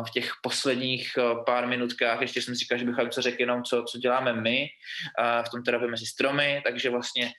[0.07, 1.11] v těch posledních
[1.45, 4.67] pár minutkách ještě jsem si říkal, že bychom co řekl jenom, co, co děláme my
[5.45, 7.31] v tom terapii mezi stromy, takže vlastně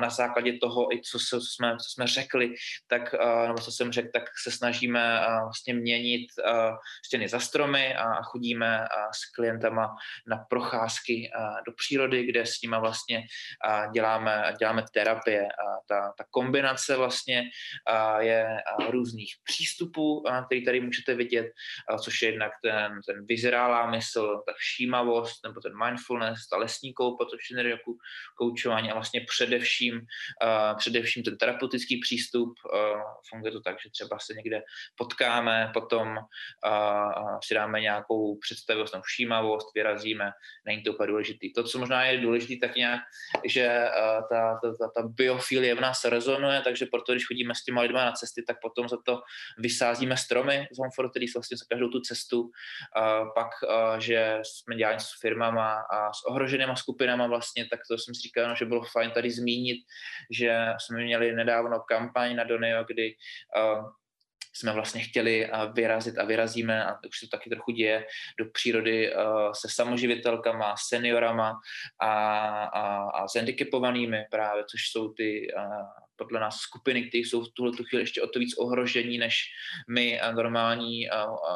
[0.00, 2.54] na základě toho, i co, co, jsme, co jsme řekli,
[2.86, 3.14] tak,
[3.46, 6.26] nebo co jsem řekl, tak se snažíme vlastně měnit
[7.06, 11.30] stěny za stromy a chodíme s klientama na procházky
[11.66, 13.22] do přírody, kde s nimi vlastně
[13.94, 15.46] děláme, děláme terapie.
[15.46, 17.42] A ta, ta kombinace vlastně
[18.18, 18.56] je
[18.90, 21.52] různých přístupů, který tady můžete vidět,
[22.02, 27.24] což je jednak ten, ten vyzrálá mysl, ta všímavost, nebo ten mindfulness, ta lesní koupa,
[27.24, 27.92] to je jako
[28.36, 30.00] koučování a vlastně především,
[30.78, 32.54] především ten terapeutický přístup.
[33.30, 34.62] Funguje to tak, že třeba se někde
[34.96, 36.16] potkáme, potom
[37.44, 40.30] si dáme nějakou představivost, nebo všímavost, vyrazíme,
[40.66, 41.52] není to úplně důležitý.
[41.52, 43.00] To, co možná je důležité, tak nějak,
[43.44, 43.88] že
[44.30, 48.04] ta, ta, ta, ta biofilie v nás rezonuje, takže proto, když chodíme s těma lidma
[48.04, 49.20] na cesty, tak potom za to
[49.58, 52.50] vysázíme stromy z Homefor, který vlastně za každou tu cestu,
[52.96, 57.98] a pak, a, že jsme dělali s firmama a s ohroženýma skupinama vlastně, tak to
[57.98, 59.78] jsem si říkal, no, že bylo fajn tady zmínit,
[60.30, 63.14] že jsme měli nedávno kampaň na Donio, kdy
[63.56, 63.84] a,
[64.58, 68.06] jsme vlastně chtěli vyrazit a vyrazíme, a už se to taky trochu děje,
[68.38, 69.12] do přírody
[69.52, 71.60] se samoživitelkama, seniorama
[72.00, 72.12] a,
[72.64, 75.48] a, a s handicapovanými právě, což jsou ty
[76.18, 79.44] podle nás skupiny, které jsou v tuhle chvíli ještě o to víc ohrožení než
[79.88, 81.54] my a normální a, a,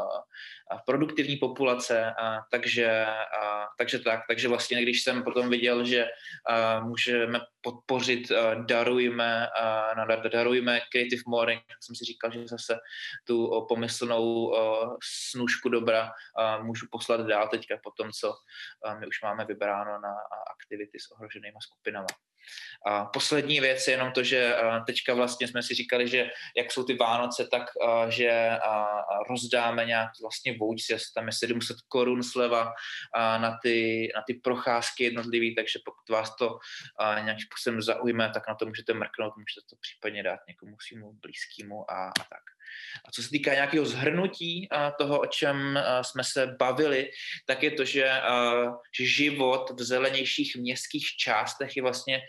[0.70, 2.12] a produktivní populace.
[2.20, 3.07] A, takže,
[3.42, 6.09] a, takže tak, takže vlastně když jsem potom viděl, že
[6.48, 12.48] a, můžeme podpořit a, darujme, a, na, darujme Creative Morning, tak jsem si říkal, že
[12.48, 12.79] zase
[13.27, 14.96] tu pomyslnou o,
[15.31, 18.35] snůžku dobra a, můžu poslat dál teďka po tom, co
[18.85, 20.14] a, my už máme vybráno na
[20.55, 22.07] aktivity s ohroženými skupinami.
[22.87, 26.85] A poslední věc je jenom to, že teďka vlastně jsme si říkali, že jak jsou
[26.85, 27.63] ty Vánoce, tak
[28.09, 28.51] že
[29.31, 32.73] rozdáme nějak vlastně voucher, tam je 700 korun sleva
[33.17, 36.59] na ty, na ty procházky jednotlivý, takže pokud vás to
[37.25, 41.91] nějak způsobem zaujme, tak na to můžete mrknout, můžete to případně dát někomu svýmu blízkému
[41.91, 42.43] a, a tak.
[43.09, 47.11] A co se týká nějakého zhrnutí toho, o čem jsme se bavili,
[47.47, 48.21] tak je to, že
[49.01, 52.23] život v zelenějších městských částech je vlastně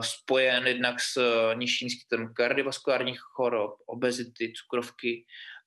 [0.00, 1.18] spojen jednak s
[1.54, 5.24] nižším skytem kardiovaskulárních chorob, obezity, cukrovky,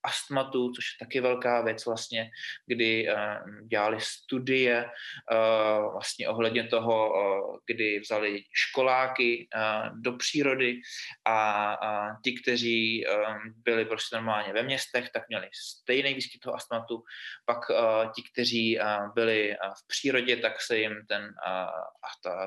[0.07, 2.29] astmatu, což je taky velká věc vlastně,
[2.65, 9.47] kdy uh, dělali studie uh, vlastně ohledně toho, uh, kdy vzali školáky
[9.93, 10.81] do přírody
[11.27, 11.77] a
[12.23, 13.05] ti, kteří
[13.65, 17.03] byli prostě normálně ve městech, tak měli stejný výskyt toho astmatu,
[17.45, 17.59] pak
[18.15, 18.79] ti, kteří
[19.15, 21.33] byli v přírodě, tak se jim ten,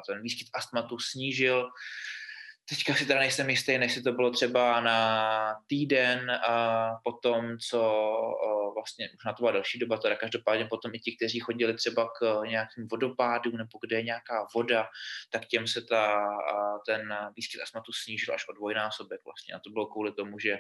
[0.09, 1.69] ten výskyt astmatu snížil.
[2.71, 7.81] Teďka si teda nejsem jistý, jestli to bylo třeba na týden a potom, co
[8.75, 12.09] vlastně už na to byla další doba, teda každopádně potom i ti, kteří chodili třeba
[12.19, 14.89] k nějakým vodopádům nebo kde je nějaká voda,
[15.31, 16.29] tak těm se ta,
[16.87, 19.55] ten výskyt astmatu snížil až o dvojnásobek vlastně.
[19.55, 20.59] A to bylo kvůli tomu, že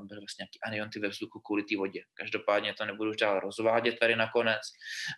[0.00, 2.00] byly vlastně nějaký anionty ve vzduchu kvůli té vodě.
[2.14, 4.62] Každopádně to nebudu už dál rozvádět tady nakonec.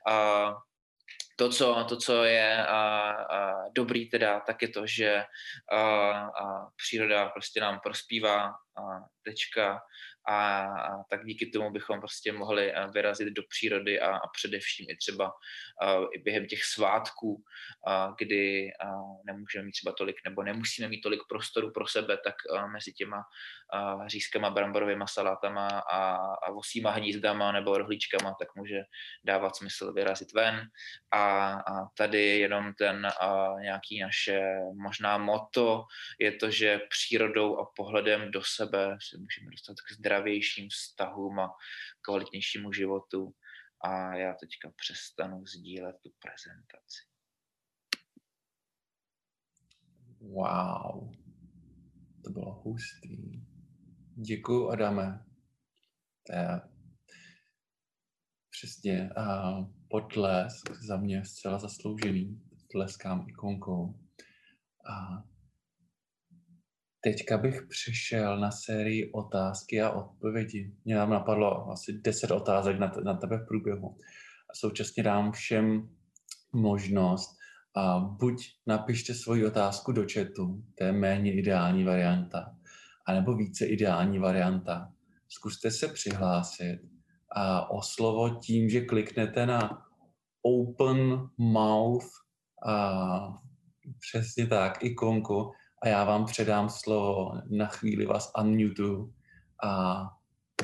[0.08, 0.54] A,
[1.36, 5.24] to, co, to, co je a, a dobrý teda, tak je to, že
[5.72, 5.80] a,
[6.26, 8.82] a příroda prostě nám prospívá a
[9.22, 9.78] tečka
[10.28, 10.68] a,
[11.10, 15.32] tak díky tomu bychom prostě mohli eh, vyrazit do přírody a, především i třeba
[15.82, 17.42] a, i během těch svátků,
[17.86, 18.70] a, kdy
[19.26, 22.34] nemůžeme mít třeba tolik nebo nemusíme mít tolik prostoru pro sebe, tak
[22.72, 23.22] mezi těma
[24.06, 28.82] řízkama, bramborovými salátama a, vosíma hnízdama nebo rohlíčkama, tak může
[29.24, 30.68] dávat smysl vyrazit ven.
[31.14, 31.54] A,
[31.96, 33.08] tady jenom ten
[33.60, 34.40] nějaký naše
[34.82, 35.84] možná moto
[36.18, 41.40] je to, že přírodou a pohledem do sebe se můžeme dostat k zdraví zdravějším vztahům
[41.40, 41.50] a
[42.02, 43.34] kvalitnějšímu životu.
[43.84, 47.00] A já teďka přestanu sdílet tu prezentaci.
[50.20, 51.14] Wow,
[52.24, 53.46] to bylo hustý.
[54.26, 55.24] Děkuji, Adame.
[56.26, 56.60] To je
[58.50, 62.42] přesně uh, potlesk za mě zcela zasloužený.
[62.72, 64.00] Tleskám ikonkou.
[64.90, 65.24] A
[67.04, 70.72] teďka bych přišel na sérii otázky a odpovědi.
[70.84, 73.96] Mě nám napadlo asi 10 otázek na, na tebe v průběhu.
[74.50, 75.88] A současně dám všem
[76.52, 77.36] možnost,
[77.76, 82.54] a buď napište svoji otázku do chatu, to je méně ideální varianta,
[83.06, 84.92] anebo více ideální varianta.
[85.28, 86.80] Zkuste se přihlásit
[87.36, 89.82] a o slovo tím, že kliknete na
[90.42, 92.08] open mouth
[92.66, 93.38] a
[93.98, 95.52] přesně tak, ikonku
[95.84, 99.12] a já vám předám slovo, na chvíli vás unmutu
[99.64, 100.02] a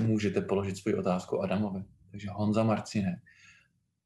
[0.00, 1.84] můžete položit svoji otázku Adamovi.
[2.10, 3.18] Takže Honza Marcinek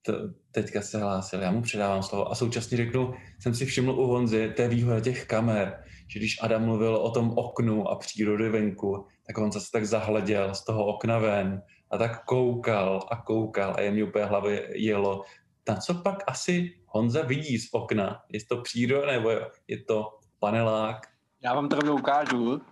[0.03, 0.12] to,
[0.50, 4.53] teďka se hlásil, já mu předávám slovo a současně řeknu, jsem si všiml u Honzy
[4.57, 9.38] té výhoda těch kamer, že když Adam mluvil o tom oknu a přírody venku, tak
[9.38, 13.90] on se tak zahleděl z toho okna ven a tak koukal a koukal a je
[13.90, 15.22] mi úplně hlavě jelo.
[15.68, 18.20] Na co pak asi Honza vidí z okna?
[18.33, 19.31] Je to příroda nebo
[19.68, 21.12] je to panelák?
[21.40, 22.62] Já vám to rovnou ukážu.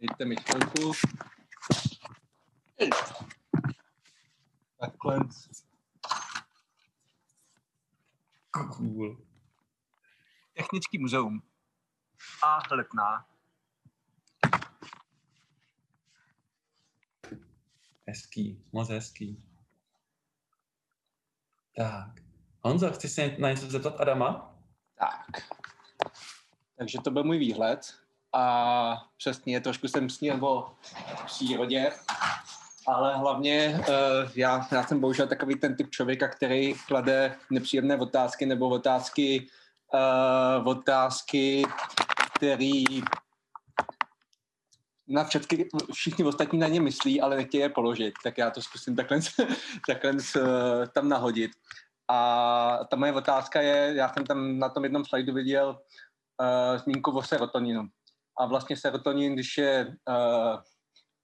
[0.00, 0.92] Dejte mi chvilku.
[4.80, 5.18] Takhle.
[8.50, 9.18] Cool.
[10.56, 11.42] Technický muzeum.
[12.44, 13.26] A letná.
[18.06, 19.44] Hezký, moc hezký.
[21.76, 22.10] Tak.
[22.60, 24.56] Honzo, chci se na něco zeptat Adama?
[24.94, 25.60] Tak.
[26.76, 27.80] Takže to byl můj výhled.
[28.32, 30.72] A přesně trošku jsem snil o
[31.26, 31.92] přírodě
[32.86, 38.46] ale hlavně uh, já, já jsem bohužel takový ten typ člověka, který klade nepříjemné otázky
[38.46, 39.46] nebo otázky,
[40.60, 41.62] uh, otázky,
[42.34, 42.84] který
[45.08, 48.96] na všechny, všichni ostatní na ně myslí, ale nechtějí je položit, tak já to zkusím
[48.96, 49.18] takhle,
[49.86, 50.20] takhle uh,
[50.94, 51.50] tam nahodit.
[52.10, 55.68] A ta moje otázka je, já jsem tam na tom jednom slajdu viděl
[56.40, 57.88] uh, zmínku o serotoninu.
[58.38, 60.60] A vlastně serotonin, když je uh,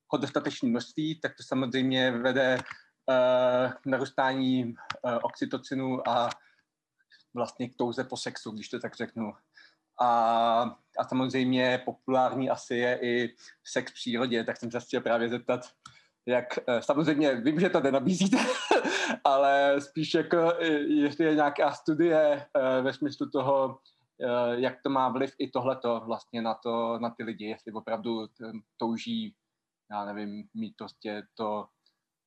[0.08, 6.28] ho dostatečné množství, tak to samozřejmě vede uh, k narůstání uh, oxytocinu a
[7.34, 9.32] vlastně k touze po sexu, když to tak řeknu.
[10.00, 10.08] A,
[10.98, 15.60] a samozřejmě populární asi je i sex v přírodě, tak jsem se chtěl právě zeptat,
[16.26, 18.36] jak, samozřejmě vím, že to nenabízíte,
[19.24, 20.52] ale spíš jako,
[20.88, 26.02] jestli je nějaká studie uh, ve smyslu toho, uh, jak to má vliv i tohleto
[26.06, 28.26] vlastně na, to, na ty lidi, jestli opravdu
[28.76, 29.34] touží
[29.90, 31.66] já nevím, mít prostě to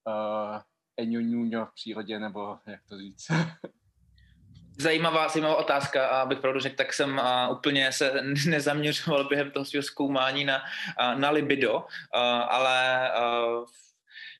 [0.07, 0.61] uh,
[0.97, 3.27] eňuňuňo v přírodě, nebo jak to říct.
[4.79, 9.65] Zajímavá, zajímavá otázka a abych pravdu řekl, tak jsem uh, úplně se nezaměřoval během toho
[9.65, 11.83] svého zkoumání na, uh, na libido, uh,
[12.49, 13.65] ale uh,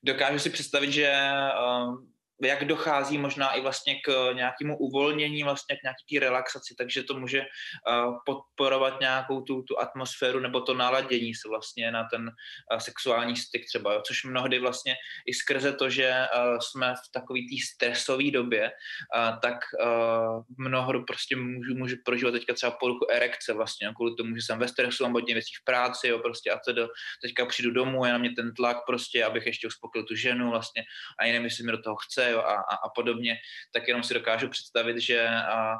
[0.04, 1.30] dokážu si představit, že
[1.66, 2.04] uh,
[2.42, 7.40] jak dochází možná i vlastně k nějakému uvolnění, vlastně k nějaký relaxaci, takže to může
[7.40, 13.36] uh, podporovat nějakou tu, tu atmosféru nebo to naladění se vlastně na ten uh, sexuální
[13.36, 14.02] styk třeba, jo?
[14.06, 14.94] což mnohdy vlastně
[15.26, 16.26] i skrze to, že
[16.60, 18.70] jsme v takové té stresové době,
[19.42, 19.56] tak
[20.58, 24.68] mnoho prostě můžu, můžu prožívat teďka třeba poruchu erekce vlastně, kvůli tomu, že jsem ve
[24.68, 26.88] stresu, mám hodně věcí v práci, jo, prostě a teda
[27.22, 30.82] teďka přijdu domů, je na mě ten tlak prostě, abych ještě uspokojil tu ženu vlastně
[31.20, 33.36] a nevím, jestli mi do toho chce, jo, a, a, a podobně,
[33.72, 35.76] tak jenom si dokážu představit, že a,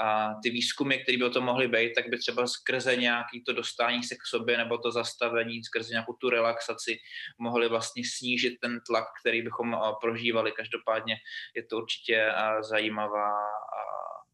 [0.00, 3.52] a ty výzkumy, které by o tom mohly být, tak by třeba skrze nějaký to
[3.52, 6.98] dostání se k sobě nebo to zastavení, skrze nějakou tu relaxaci
[7.38, 10.52] mohly vlastně snížit ten tlak, který bychom prožívali.
[10.52, 11.16] Každopádně
[11.56, 13.32] je to určitě zajímavá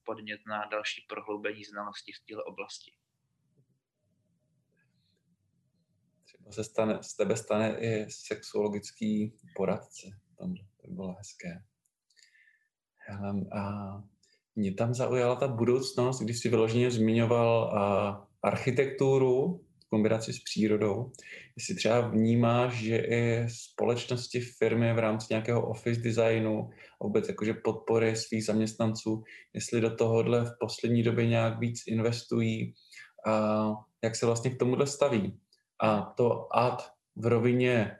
[0.05, 2.93] podnět na další prohloubení znalostí v této oblasti.
[6.25, 10.07] Třeba se stane, z tebe stane i sexuologický poradce.
[10.39, 11.63] Tam to bylo hezké.
[13.09, 14.03] Hele, a
[14.57, 21.13] mě tam zaujala ta budoucnost, když si vyloženě zmiňoval a, architekturu v kombinaci s přírodou.
[21.57, 26.71] Jestli třeba vnímáš, že i společnosti, firmy v rámci nějakého office designu,
[27.03, 32.75] vůbec jakože podpory svých zaměstnanců, jestli do tohohle v poslední době nějak víc investují,
[33.27, 33.69] a
[34.05, 35.41] jak se vlastně k tomuhle staví.
[35.83, 37.97] A to ad v rovině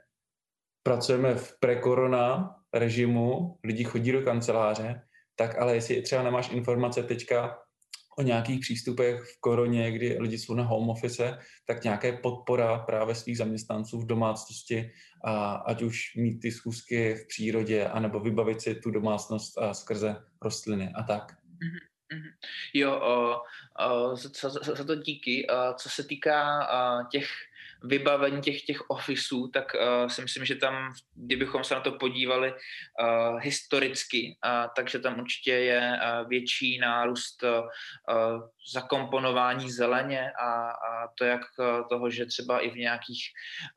[0.83, 5.01] pracujeme v pre-korona režimu, lidi chodí do kanceláře,
[5.35, 7.57] tak ale jestli třeba nemáš informace teďka
[8.19, 13.15] o nějakých přístupech v koroně, kdy lidi jsou na home office, tak nějaké podpora právě
[13.15, 14.91] svých zaměstnanců v domácnosti,
[15.25, 20.15] a ať už mít ty schůzky v přírodě, anebo vybavit si tu domácnost a skrze
[20.41, 21.31] rostliny a tak.
[21.31, 21.89] Mm-hmm.
[22.73, 23.41] Jo, o,
[23.85, 25.47] o, za, za, za to díky.
[25.49, 27.27] O, co se týká o, těch
[27.83, 32.53] vybavení těch, těch ofisů, tak uh, si myslím, že tam, kdybychom se na to podívali
[32.53, 37.49] uh, historicky, uh, takže tam určitě je uh, větší nárůst uh,
[38.73, 43.23] zakomponování zeleně a, a to jak uh, toho, že třeba i v nějakých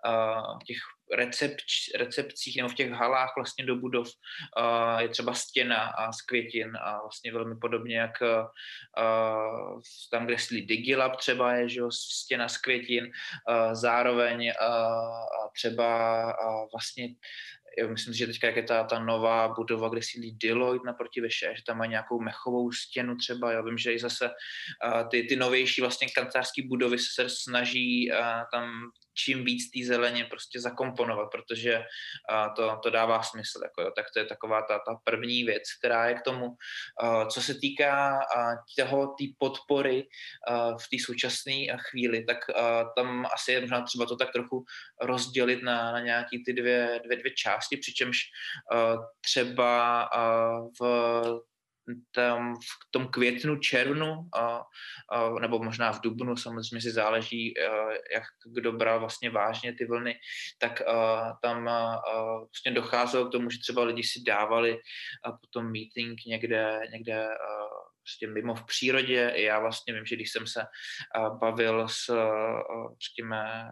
[0.06, 0.78] uh, těch
[1.12, 6.22] recepč, recepcích nebo v těch halách vlastně do budov uh, je třeba stěna a z
[6.22, 11.90] květin a vlastně velmi podobně jak uh, tam, kde sídlí Digilab třeba je, že jo,
[11.90, 17.08] stěna z květin, uh, zároveň uh, třeba uh, vlastně
[17.78, 21.52] jo, myslím že teďka jak je ta, ta nová budova, kde sídlí Deloitte naproti Veše,
[21.56, 25.36] že tam má nějakou mechovou stěnu třeba, já vím, že i zase uh, ty, ty
[25.36, 28.18] novější vlastně kancelářské budovy se snaží uh,
[28.52, 31.84] tam čím víc té zeleně prostě zakomponovat, protože
[32.56, 33.60] to, to dává smysl.
[33.62, 33.90] Jako, jo.
[33.96, 36.56] Tak to je taková ta, ta první věc, která je k tomu.
[37.28, 38.18] Co se týká
[38.78, 40.08] toho, té podpory
[40.82, 42.38] v té současné chvíli, tak
[42.96, 44.64] tam asi je možná třeba to tak trochu
[45.00, 48.18] rozdělit na, na nějaký ty dvě, dvě, dvě části, přičemž
[49.20, 50.08] třeba
[50.80, 51.51] v
[52.14, 54.62] tam v tom květnu, červnu, a,
[55.12, 57.54] a, nebo možná v dubnu, samozřejmě si záleží,
[58.14, 58.22] jak
[58.54, 60.14] kdo bral vlastně vážně ty vlny,
[60.58, 62.02] tak a, tam a,
[62.48, 64.78] vlastně docházelo k tomu, že třeba lidi si dávali
[65.24, 69.32] a potom meeting někde, někde a, prostě mimo v přírodě.
[69.36, 70.64] Já vlastně vím, že když jsem se
[71.40, 72.16] bavil s,
[73.08, 73.64] řekněme,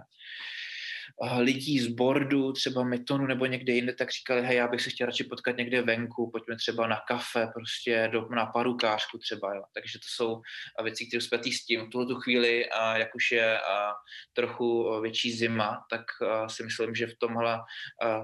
[1.38, 5.06] lidí z bordu, třeba Metonu nebo někde jinde, tak říkali, hej, já bych se chtěl
[5.06, 9.62] radši potkat někde venku, pojďme třeba na kafe, prostě do, na parukářku třeba, jo.
[9.74, 10.40] Takže to jsou
[10.82, 11.80] věci, které spětý s tím.
[11.80, 13.92] V tuhle tu chvíli, a jak už je a,
[14.32, 16.02] trochu větší zima, tak
[16.46, 17.58] si myslím, že v tomhle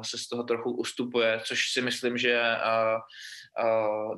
[0.02, 2.98] se z toho trochu ustupuje, což si myslím, že a, a,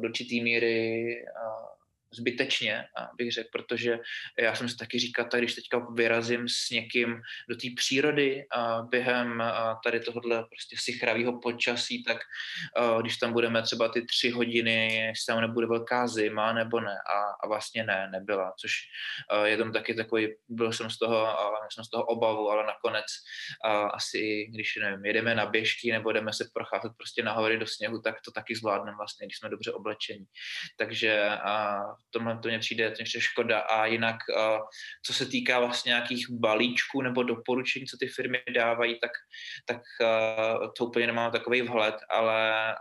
[0.00, 1.77] do určitý míry a,
[2.12, 2.84] zbytečně,
[3.16, 3.98] bych řekl, protože
[4.38, 8.82] já jsem si taky říkal, tak když teďka vyrazím s někým do té přírody a
[8.82, 9.42] během
[9.84, 12.18] tady tohohle prostě sichravého počasí, tak
[13.00, 17.44] když tam budeme třeba ty tři hodiny, jestli tam nebude velká zima nebo ne a,
[17.44, 18.72] a vlastně ne, nebyla, což
[19.44, 21.36] je tam taky takový, byl jsem z toho,
[21.74, 23.04] jsem z toho obavu, ale nakonec
[23.94, 28.00] asi, když nevím, jedeme na běžky nebo jdeme se procházet prostě na hory do sněhu,
[28.00, 30.24] tak to taky zvládneme vlastně, když jsme dobře oblečení.
[30.76, 31.78] Takže a
[32.10, 33.60] tomhle to mě přijde ještě škoda.
[33.60, 34.16] A jinak,
[35.06, 39.10] co se týká vlastně nějakých balíčků nebo doporučení, co ty firmy dávají, tak,
[39.66, 39.82] tak
[40.78, 42.74] to úplně nemám takový vhled, ale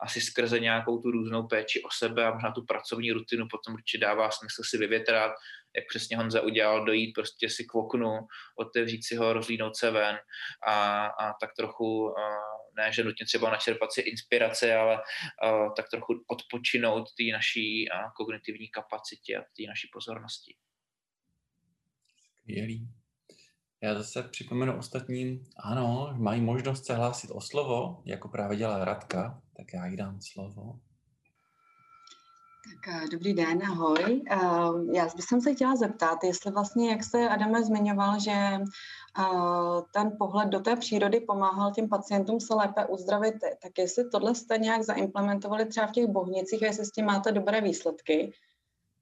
[0.00, 3.98] asi skrze nějakou tu různou péči o sebe a možná tu pracovní rutinu potom určitě
[3.98, 5.32] dává smysl si vyvětrat,
[5.76, 8.18] jak přesně Honza udělal, dojít prostě si k oknu,
[8.58, 10.18] otevřít si ho, rozlínout se ven
[10.66, 12.14] a, a tak trochu
[12.78, 18.10] ne, že nutně třeba načerpat si inspirace, ale uh, tak trochu odpočinout té naší uh,
[18.16, 20.54] kognitivní kapacitě a té naší pozornosti.
[22.40, 22.88] Skvělý.
[23.80, 29.42] Já zase připomenu ostatním, ano, mají možnost se hlásit o slovo, jako právě dělá Radka,
[29.56, 30.80] tak já jí dám slovo.
[32.68, 34.22] Tak eh, dobrý den, ahoj.
[34.30, 34.36] Eh,
[34.92, 38.62] já bych se chtěla zeptat, jestli vlastně, jak jste Adame zmiňoval, že eh,
[39.94, 44.58] ten pohled do té přírody pomáhal těm pacientům se lépe uzdravit, tak jestli tohle jste
[44.58, 48.32] nějak zaimplementovali třeba v těch bohnicích jestli s tím máte dobré výsledky.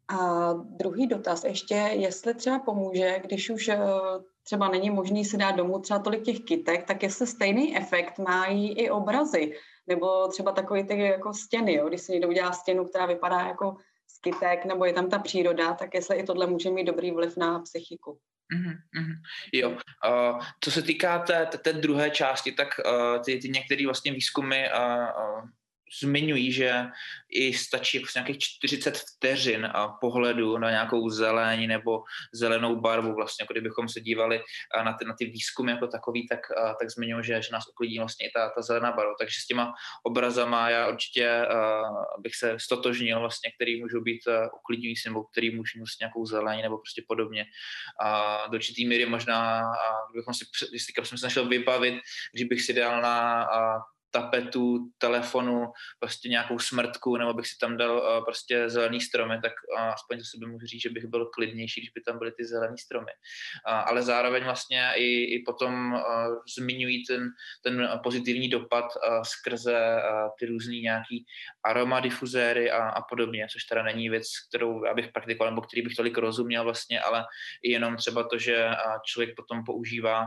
[0.08, 3.70] A druhý dotaz ještě, jestli třeba pomůže, když už
[4.42, 8.72] třeba není možný si dát domů třeba tolik těch kytek, tak jestli stejný efekt mají
[8.72, 9.52] i obrazy
[9.86, 11.88] nebo třeba takový ty jako stěny, jo?
[11.88, 13.76] když si někdo udělá stěnu, která vypadá jako
[14.08, 17.58] skytek, nebo je tam ta příroda, tak jestli i tohle může mít dobrý vliv na
[17.58, 18.18] psychiku.
[18.54, 19.14] Mm-hmm.
[19.52, 23.86] Jo, uh, co se týká té, té, té druhé části, tak uh, ty, ty některé
[23.86, 25.48] vlastně výzkumy uh, uh,
[26.02, 26.84] zmiňují, že
[27.30, 32.02] i stačí jako nějakých 40 vteřin a pohledu na nějakou zeleň nebo
[32.34, 34.40] zelenou barvu, vlastně, jako kdybychom se dívali
[34.84, 36.40] na ty, na ty výzkumy jako takový, tak,
[36.80, 39.14] tak zmiňují, že, že nás uklidí vlastně i ta, ta zelená barva.
[39.18, 39.72] Takže s těma
[40.02, 45.56] obrazama já určitě uh, bych se stotožnil, vlastně, který můžou být uh, uklidňující nebo který
[45.56, 47.44] můžou mít nějakou zeleň nebo prostě podobně.
[48.00, 51.94] A do určitý míry možná, uh, kdybychom si, jestli jsem se našel vybavit,
[52.32, 57.76] když bych si dal na uh, tapetu, telefonu, prostě nějakou smrtku, nebo bych si tam
[57.76, 61.26] dal uh, prostě zelený stromy, tak uh, aspoň za sebe můžu říct, že bych byl
[61.26, 63.12] klidnější, když by tam byly ty zelený stromy.
[63.64, 66.00] Ale zároveň vlastně i, i potom uh,
[66.58, 67.28] zmiňují ten,
[67.64, 68.84] ten pozitivní dopad
[69.22, 70.02] skrze
[70.38, 71.24] ty různý nějaký
[71.64, 75.96] aromadifuzéry a, a podobně, což teda není věc, kterou já bych praktikoval, nebo který bych
[75.96, 77.24] tolik rozuměl vlastně, ale
[77.62, 78.70] i jenom třeba to, že
[79.06, 80.24] člověk potom používá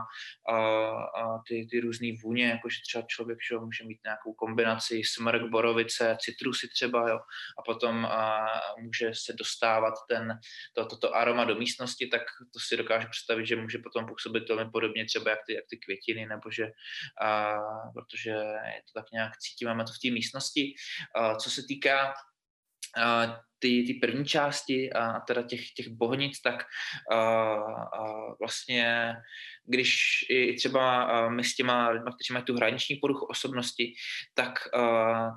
[1.48, 6.68] ty, ty různé vůně, jakože třeba člověk že může mít nějakou kombinaci smrk, borovice, citrusy
[6.68, 7.18] třeba, jo,
[7.58, 8.46] a potom a,
[8.78, 10.38] může se dostávat ten,
[10.74, 12.22] to, toto aroma do místnosti, tak
[12.52, 15.76] to si dokážu představit, že může potom působit velmi podobně třeba jak ty, jak ty
[15.76, 16.66] květiny, nebo že,
[17.22, 17.54] a,
[17.94, 20.74] protože je to tak nějak cítíme to v té místnosti.
[21.16, 22.14] A, co se týká
[23.60, 26.64] ty, ty první části a teda těch, těch bohnic, tak
[27.12, 29.14] a, a vlastně
[29.66, 29.96] když
[30.30, 33.92] i třeba my s těma lidmi, kteří mají tu hraniční poruchu osobnosti,
[34.34, 34.58] tak,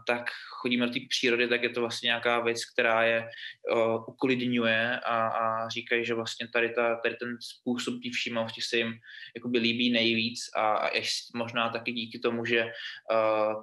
[0.08, 0.30] tak
[0.62, 3.28] chodíme do té přírody, tak je to vlastně nějaká věc, která je
[4.08, 8.94] uklidňuje a, a říkají, že vlastně tady, ta, tady ten způsob té všímavosti se jim
[9.36, 11.02] jakoby líbí nejvíc a, a
[11.36, 12.72] možná taky díky tomu, že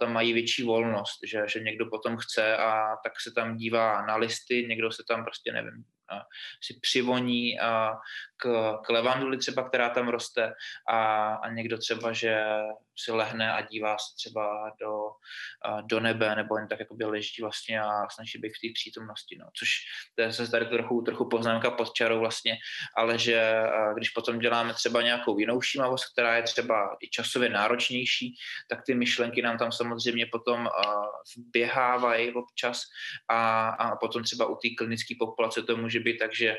[0.01, 4.17] tam mají větší volnost, že, že někdo potom chce a tak se tam dívá na
[4.51, 5.85] listy, někdo se tam prostě, nevím,
[6.63, 7.59] si přivoní
[8.41, 10.53] k, k levanduli třeba, která tam roste
[10.89, 12.45] a, a někdo třeba, že
[13.05, 15.11] si lehne a dívá se třeba do,
[15.83, 19.37] do nebe nebo jen tak jako by leží vlastně a snaží být v té přítomnosti,
[19.41, 19.47] no.
[19.59, 19.69] což
[20.15, 22.57] to je zase tady trochu, trochu poznámka pod čarou vlastně,
[22.97, 23.63] ale že
[23.95, 28.35] když potom děláme třeba nějakou jinou všímavost, která je třeba i časově náročnější,
[28.69, 30.69] tak ty myšlenky nám tam samozřejmě potom
[31.37, 32.83] běhávají občas
[33.29, 36.57] a, a potom třeba u té klinické populace to může být tak, že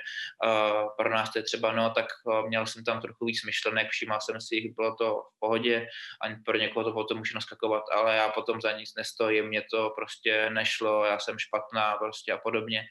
[0.97, 2.05] pro nás to je třeba, no tak
[2.47, 5.87] měl jsem tam trochu víc myšlenek, všímal jsem si jich, bylo to v pohodě
[6.25, 9.89] a pro někoho to potom může naskakovat, ale já potom za nic nestojím, mě to
[9.97, 12.83] prostě nešlo, já jsem špatná prostě a podobně,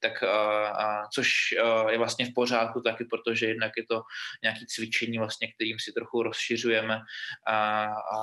[0.00, 1.28] tak a, a, což
[1.64, 4.02] a, je vlastně v pořádku taky, protože jednak je to
[4.42, 7.00] nějaké cvičení vlastně, kterým si trochu rozšiřujeme
[7.46, 8.18] a, a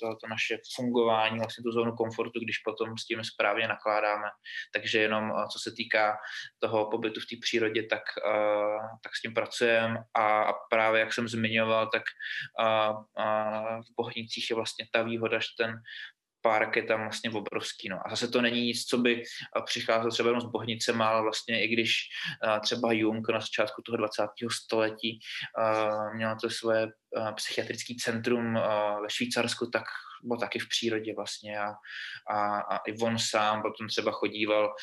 [0.00, 4.28] to, to naše fungování, vlastně tu zónu komfortu, když potom s tím správně nakládáme.
[4.72, 6.16] Takže jenom co se týká
[6.58, 8.02] toho pobytu v té přírodě, tak,
[9.02, 12.02] tak s tím pracujeme a, a právě jak jsem zmiňoval, tak
[12.58, 15.74] a, a v Bohnicích je vlastně ta výhoda, že ten
[16.46, 17.88] park je tam vlastně obrovský.
[17.88, 17.98] No.
[18.06, 19.22] A zase to není nic, co by
[19.64, 21.92] přicházelo třeba jenom s bohnicem, ale vlastně i když
[22.62, 24.22] třeba Jung na začátku toho 20.
[24.52, 25.18] století
[26.14, 26.86] měl to svoje
[27.34, 28.54] psychiatrické centrum
[29.02, 29.84] ve Švýcarsku, tak
[30.22, 31.72] byl taky v přírodě vlastně a,
[32.30, 34.74] a, a i on sám potom třeba chodíval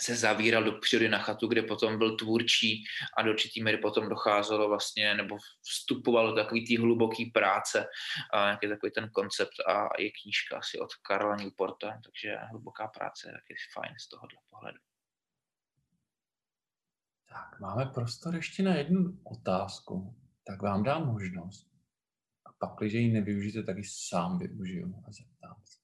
[0.00, 2.84] se zavíral do přírody na chatu, kde potom byl tvůrčí
[3.18, 7.86] a do určitý míry potom docházelo vlastně, nebo vstupovalo do takový té hluboký práce,
[8.32, 12.88] a jak je takový ten koncept a je knížka asi od Karla Newporta, takže hluboká
[12.88, 14.78] práce je taky fajn z tohohle pohledu.
[17.28, 20.16] Tak, máme prostor ještě na jednu otázku.
[20.46, 21.70] Tak vám dám možnost.
[22.44, 25.79] A pak, když ji nevyužijete, tak ji sám využiju a zeptám se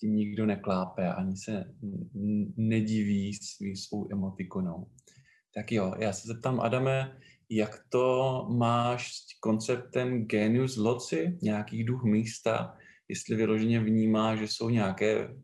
[0.00, 1.74] tím nikdo neklápe, ani se
[2.56, 4.86] nediví svý, svou emotikonou.
[5.54, 7.18] Tak jo, já se zeptám, Adame,
[7.50, 12.76] jak to máš s konceptem genius loci, nějaký duch místa,
[13.08, 15.34] jestli vyloženě vnímá, že jsou nějaké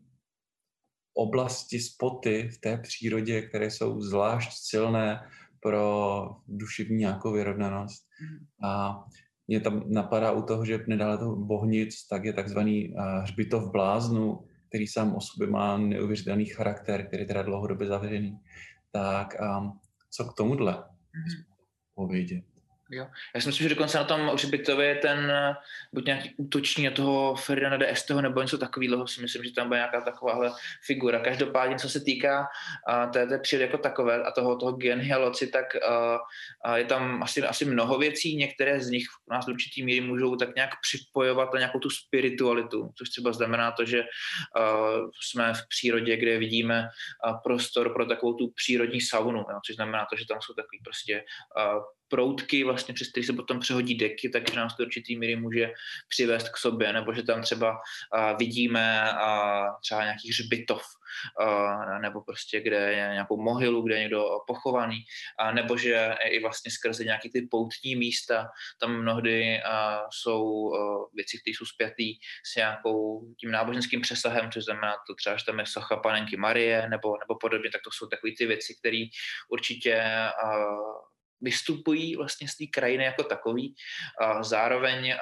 [1.13, 5.19] oblasti, spoty v té přírodě, které jsou zvlášť silné
[5.59, 8.05] pro duševní nějakou vyrovnanost.
[8.21, 8.45] Mhm.
[8.63, 9.03] A
[9.47, 14.46] mě tam napadá u toho, že nedále toho Bohnic, tak je takzvaný uh, hřbitov bláznu,
[14.67, 18.39] který sám o sobě má neuvěřitelný charakter, který je teda dlouhodobě zavřený.
[18.91, 21.45] Tak um, co k tomuhle mm-hmm.
[21.95, 22.56] povědět?
[22.91, 23.07] Jo.
[23.35, 25.33] Já si myslím, že dokonce na tom Hřbitově je ten
[25.93, 29.67] buď nějaký útoční na toho Ferdinanda de Esteho nebo něco takového, si myslím, že tam
[29.67, 30.51] bude nějaká takováhle
[30.85, 31.19] figura.
[31.19, 35.65] Každopádně, co se týká uh, té, té přírody jako takové a toho, toho genialoci, tak
[35.75, 40.35] uh, je tam asi, asi mnoho věcí, některé z nich nás do určitý míry můžou
[40.35, 44.03] tak nějak připojovat na nějakou tu spiritualitu, což třeba znamená to, že
[45.21, 46.89] jsme v přírodě, kde vidíme
[47.43, 51.23] prostor pro takovou tu přírodní saunu, jo, což znamená to, že tam jsou takový prostě
[52.07, 55.71] proutky, vlastně, přes které se potom přehodí deky, takže nás to určitý míry může
[56.09, 57.77] přivést k sobě, nebo že tam třeba
[58.39, 59.09] vidíme
[59.81, 60.83] třeba nějaký hřbitov,
[62.01, 64.97] nebo prostě kde je nějakou mohylu, kde je někdo pochovaný,
[65.51, 68.47] nebo že i vlastně skrze nějaký ty poutní místa,
[68.79, 69.59] tam mnohdy
[70.11, 70.71] jsou
[71.13, 72.13] věci, které jsou spjatý
[72.53, 76.89] s nějakou tím náboženským přesahem, což znamená to třeba, že tam je socha panenky Marie,
[76.89, 79.05] nebo, nebo podobně, tak to jsou takové ty věci, které
[79.49, 80.03] určitě
[81.41, 83.75] vystupují vlastně z té krajiny jako takový.
[84.41, 85.15] Zároveň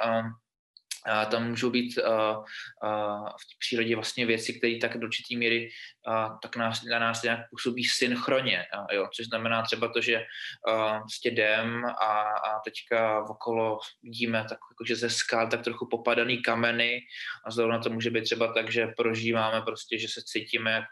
[1.07, 5.69] a tam můžou být uh, uh, v přírodě vlastně věci, které tak do určitý míry
[6.07, 10.25] uh, tak nás, na nás nějak působí synchronně, uh, jo, což znamená třeba to, že
[10.99, 16.41] prostě jdem a, a teďka okolo vidíme tak, jako, že ze skal tak trochu popadaný
[16.41, 16.99] kameny
[17.45, 20.85] a zrovna to může být třeba tak, že prožíváme prostě, že se cítíme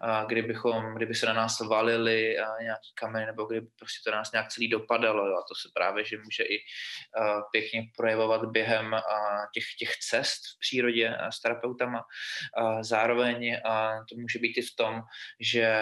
[0.00, 4.32] a kdybychom, kdyby se na nás valili nějaký kameny, nebo kdyby prostě to na nás
[4.32, 5.26] nějak celý dopadalo.
[5.26, 5.36] Jo.
[5.36, 6.58] A to se právě, že může i
[7.52, 8.96] pěkně projevovat během
[9.54, 12.04] těch, těch cest v přírodě s terapeutama.
[12.80, 13.60] Zároveň
[14.08, 15.02] to může být i v tom,
[15.40, 15.76] že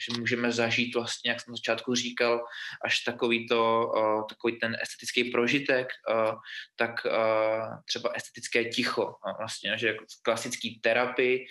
[0.00, 2.44] že můžeme zažít vlastně, jak jsem na začátku říkal,
[2.84, 6.34] až takový, to, uh, takový ten estetický prožitek, uh,
[6.76, 9.14] tak uh, třeba estetické ticho.
[9.38, 11.46] Vlastně, že jako v klasické terapii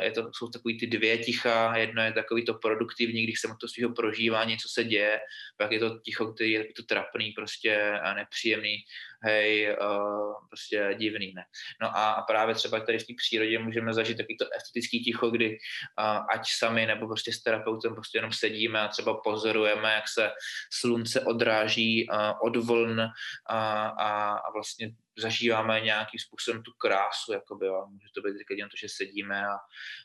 [0.00, 3.68] je to, jsou takový ty dvě ticha, jedno je takový to produktivní, když jsem to
[3.68, 5.20] svého prožívání, co se děje,
[5.56, 8.76] pak je to ticho, který je to trapný, prostě a nepříjemný,
[9.22, 11.44] hej, uh, prostě divný, ne.
[11.82, 15.30] No a, a právě třeba tady v té přírodě můžeme zažít takový to estetický ticho,
[15.30, 20.08] kdy uh, ať sami nebo prostě s terapeutem prostě jenom sedíme a třeba pozorujeme, jak
[20.08, 20.30] se
[20.72, 23.00] slunce odráží uh, od vln
[23.46, 27.86] a, a, a vlastně zažíváme nějakým způsobem tu krásu, jakoby, jo.
[27.90, 29.56] může to být jen to, že sedíme a,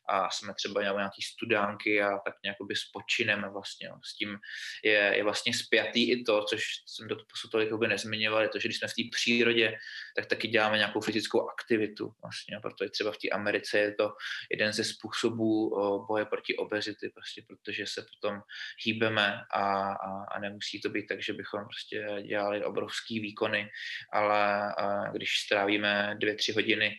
[0.09, 3.95] a jsme třeba nějaký studánky a tak nějakoby spočineme vlastně, jo.
[4.03, 4.37] s tím
[4.83, 8.67] je, je vlastně spjatý i to, což jsem do posud tolik nezmiňoval, je to, že
[8.67, 9.77] když jsme v té přírodě,
[10.15, 14.09] tak taky děláme nějakou fyzickou aktivitu vlastně, proto je třeba v té Americe je to
[14.51, 15.69] jeden ze způsobů
[16.07, 18.41] boje proti obezity, prostě protože se potom
[18.85, 23.69] hýbeme a, a, a nemusí to být tak, že bychom prostě dělali obrovský výkony,
[24.13, 24.73] ale
[25.11, 26.97] když strávíme dvě, tři hodiny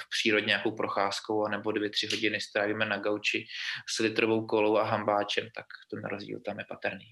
[0.00, 3.46] v přírodě nějakou procházkou, nebo dvě, tři hodiny strávíme na gauči
[3.88, 7.06] s litrovou kolou a hambáčem, tak ten rozdíl tam je patrný.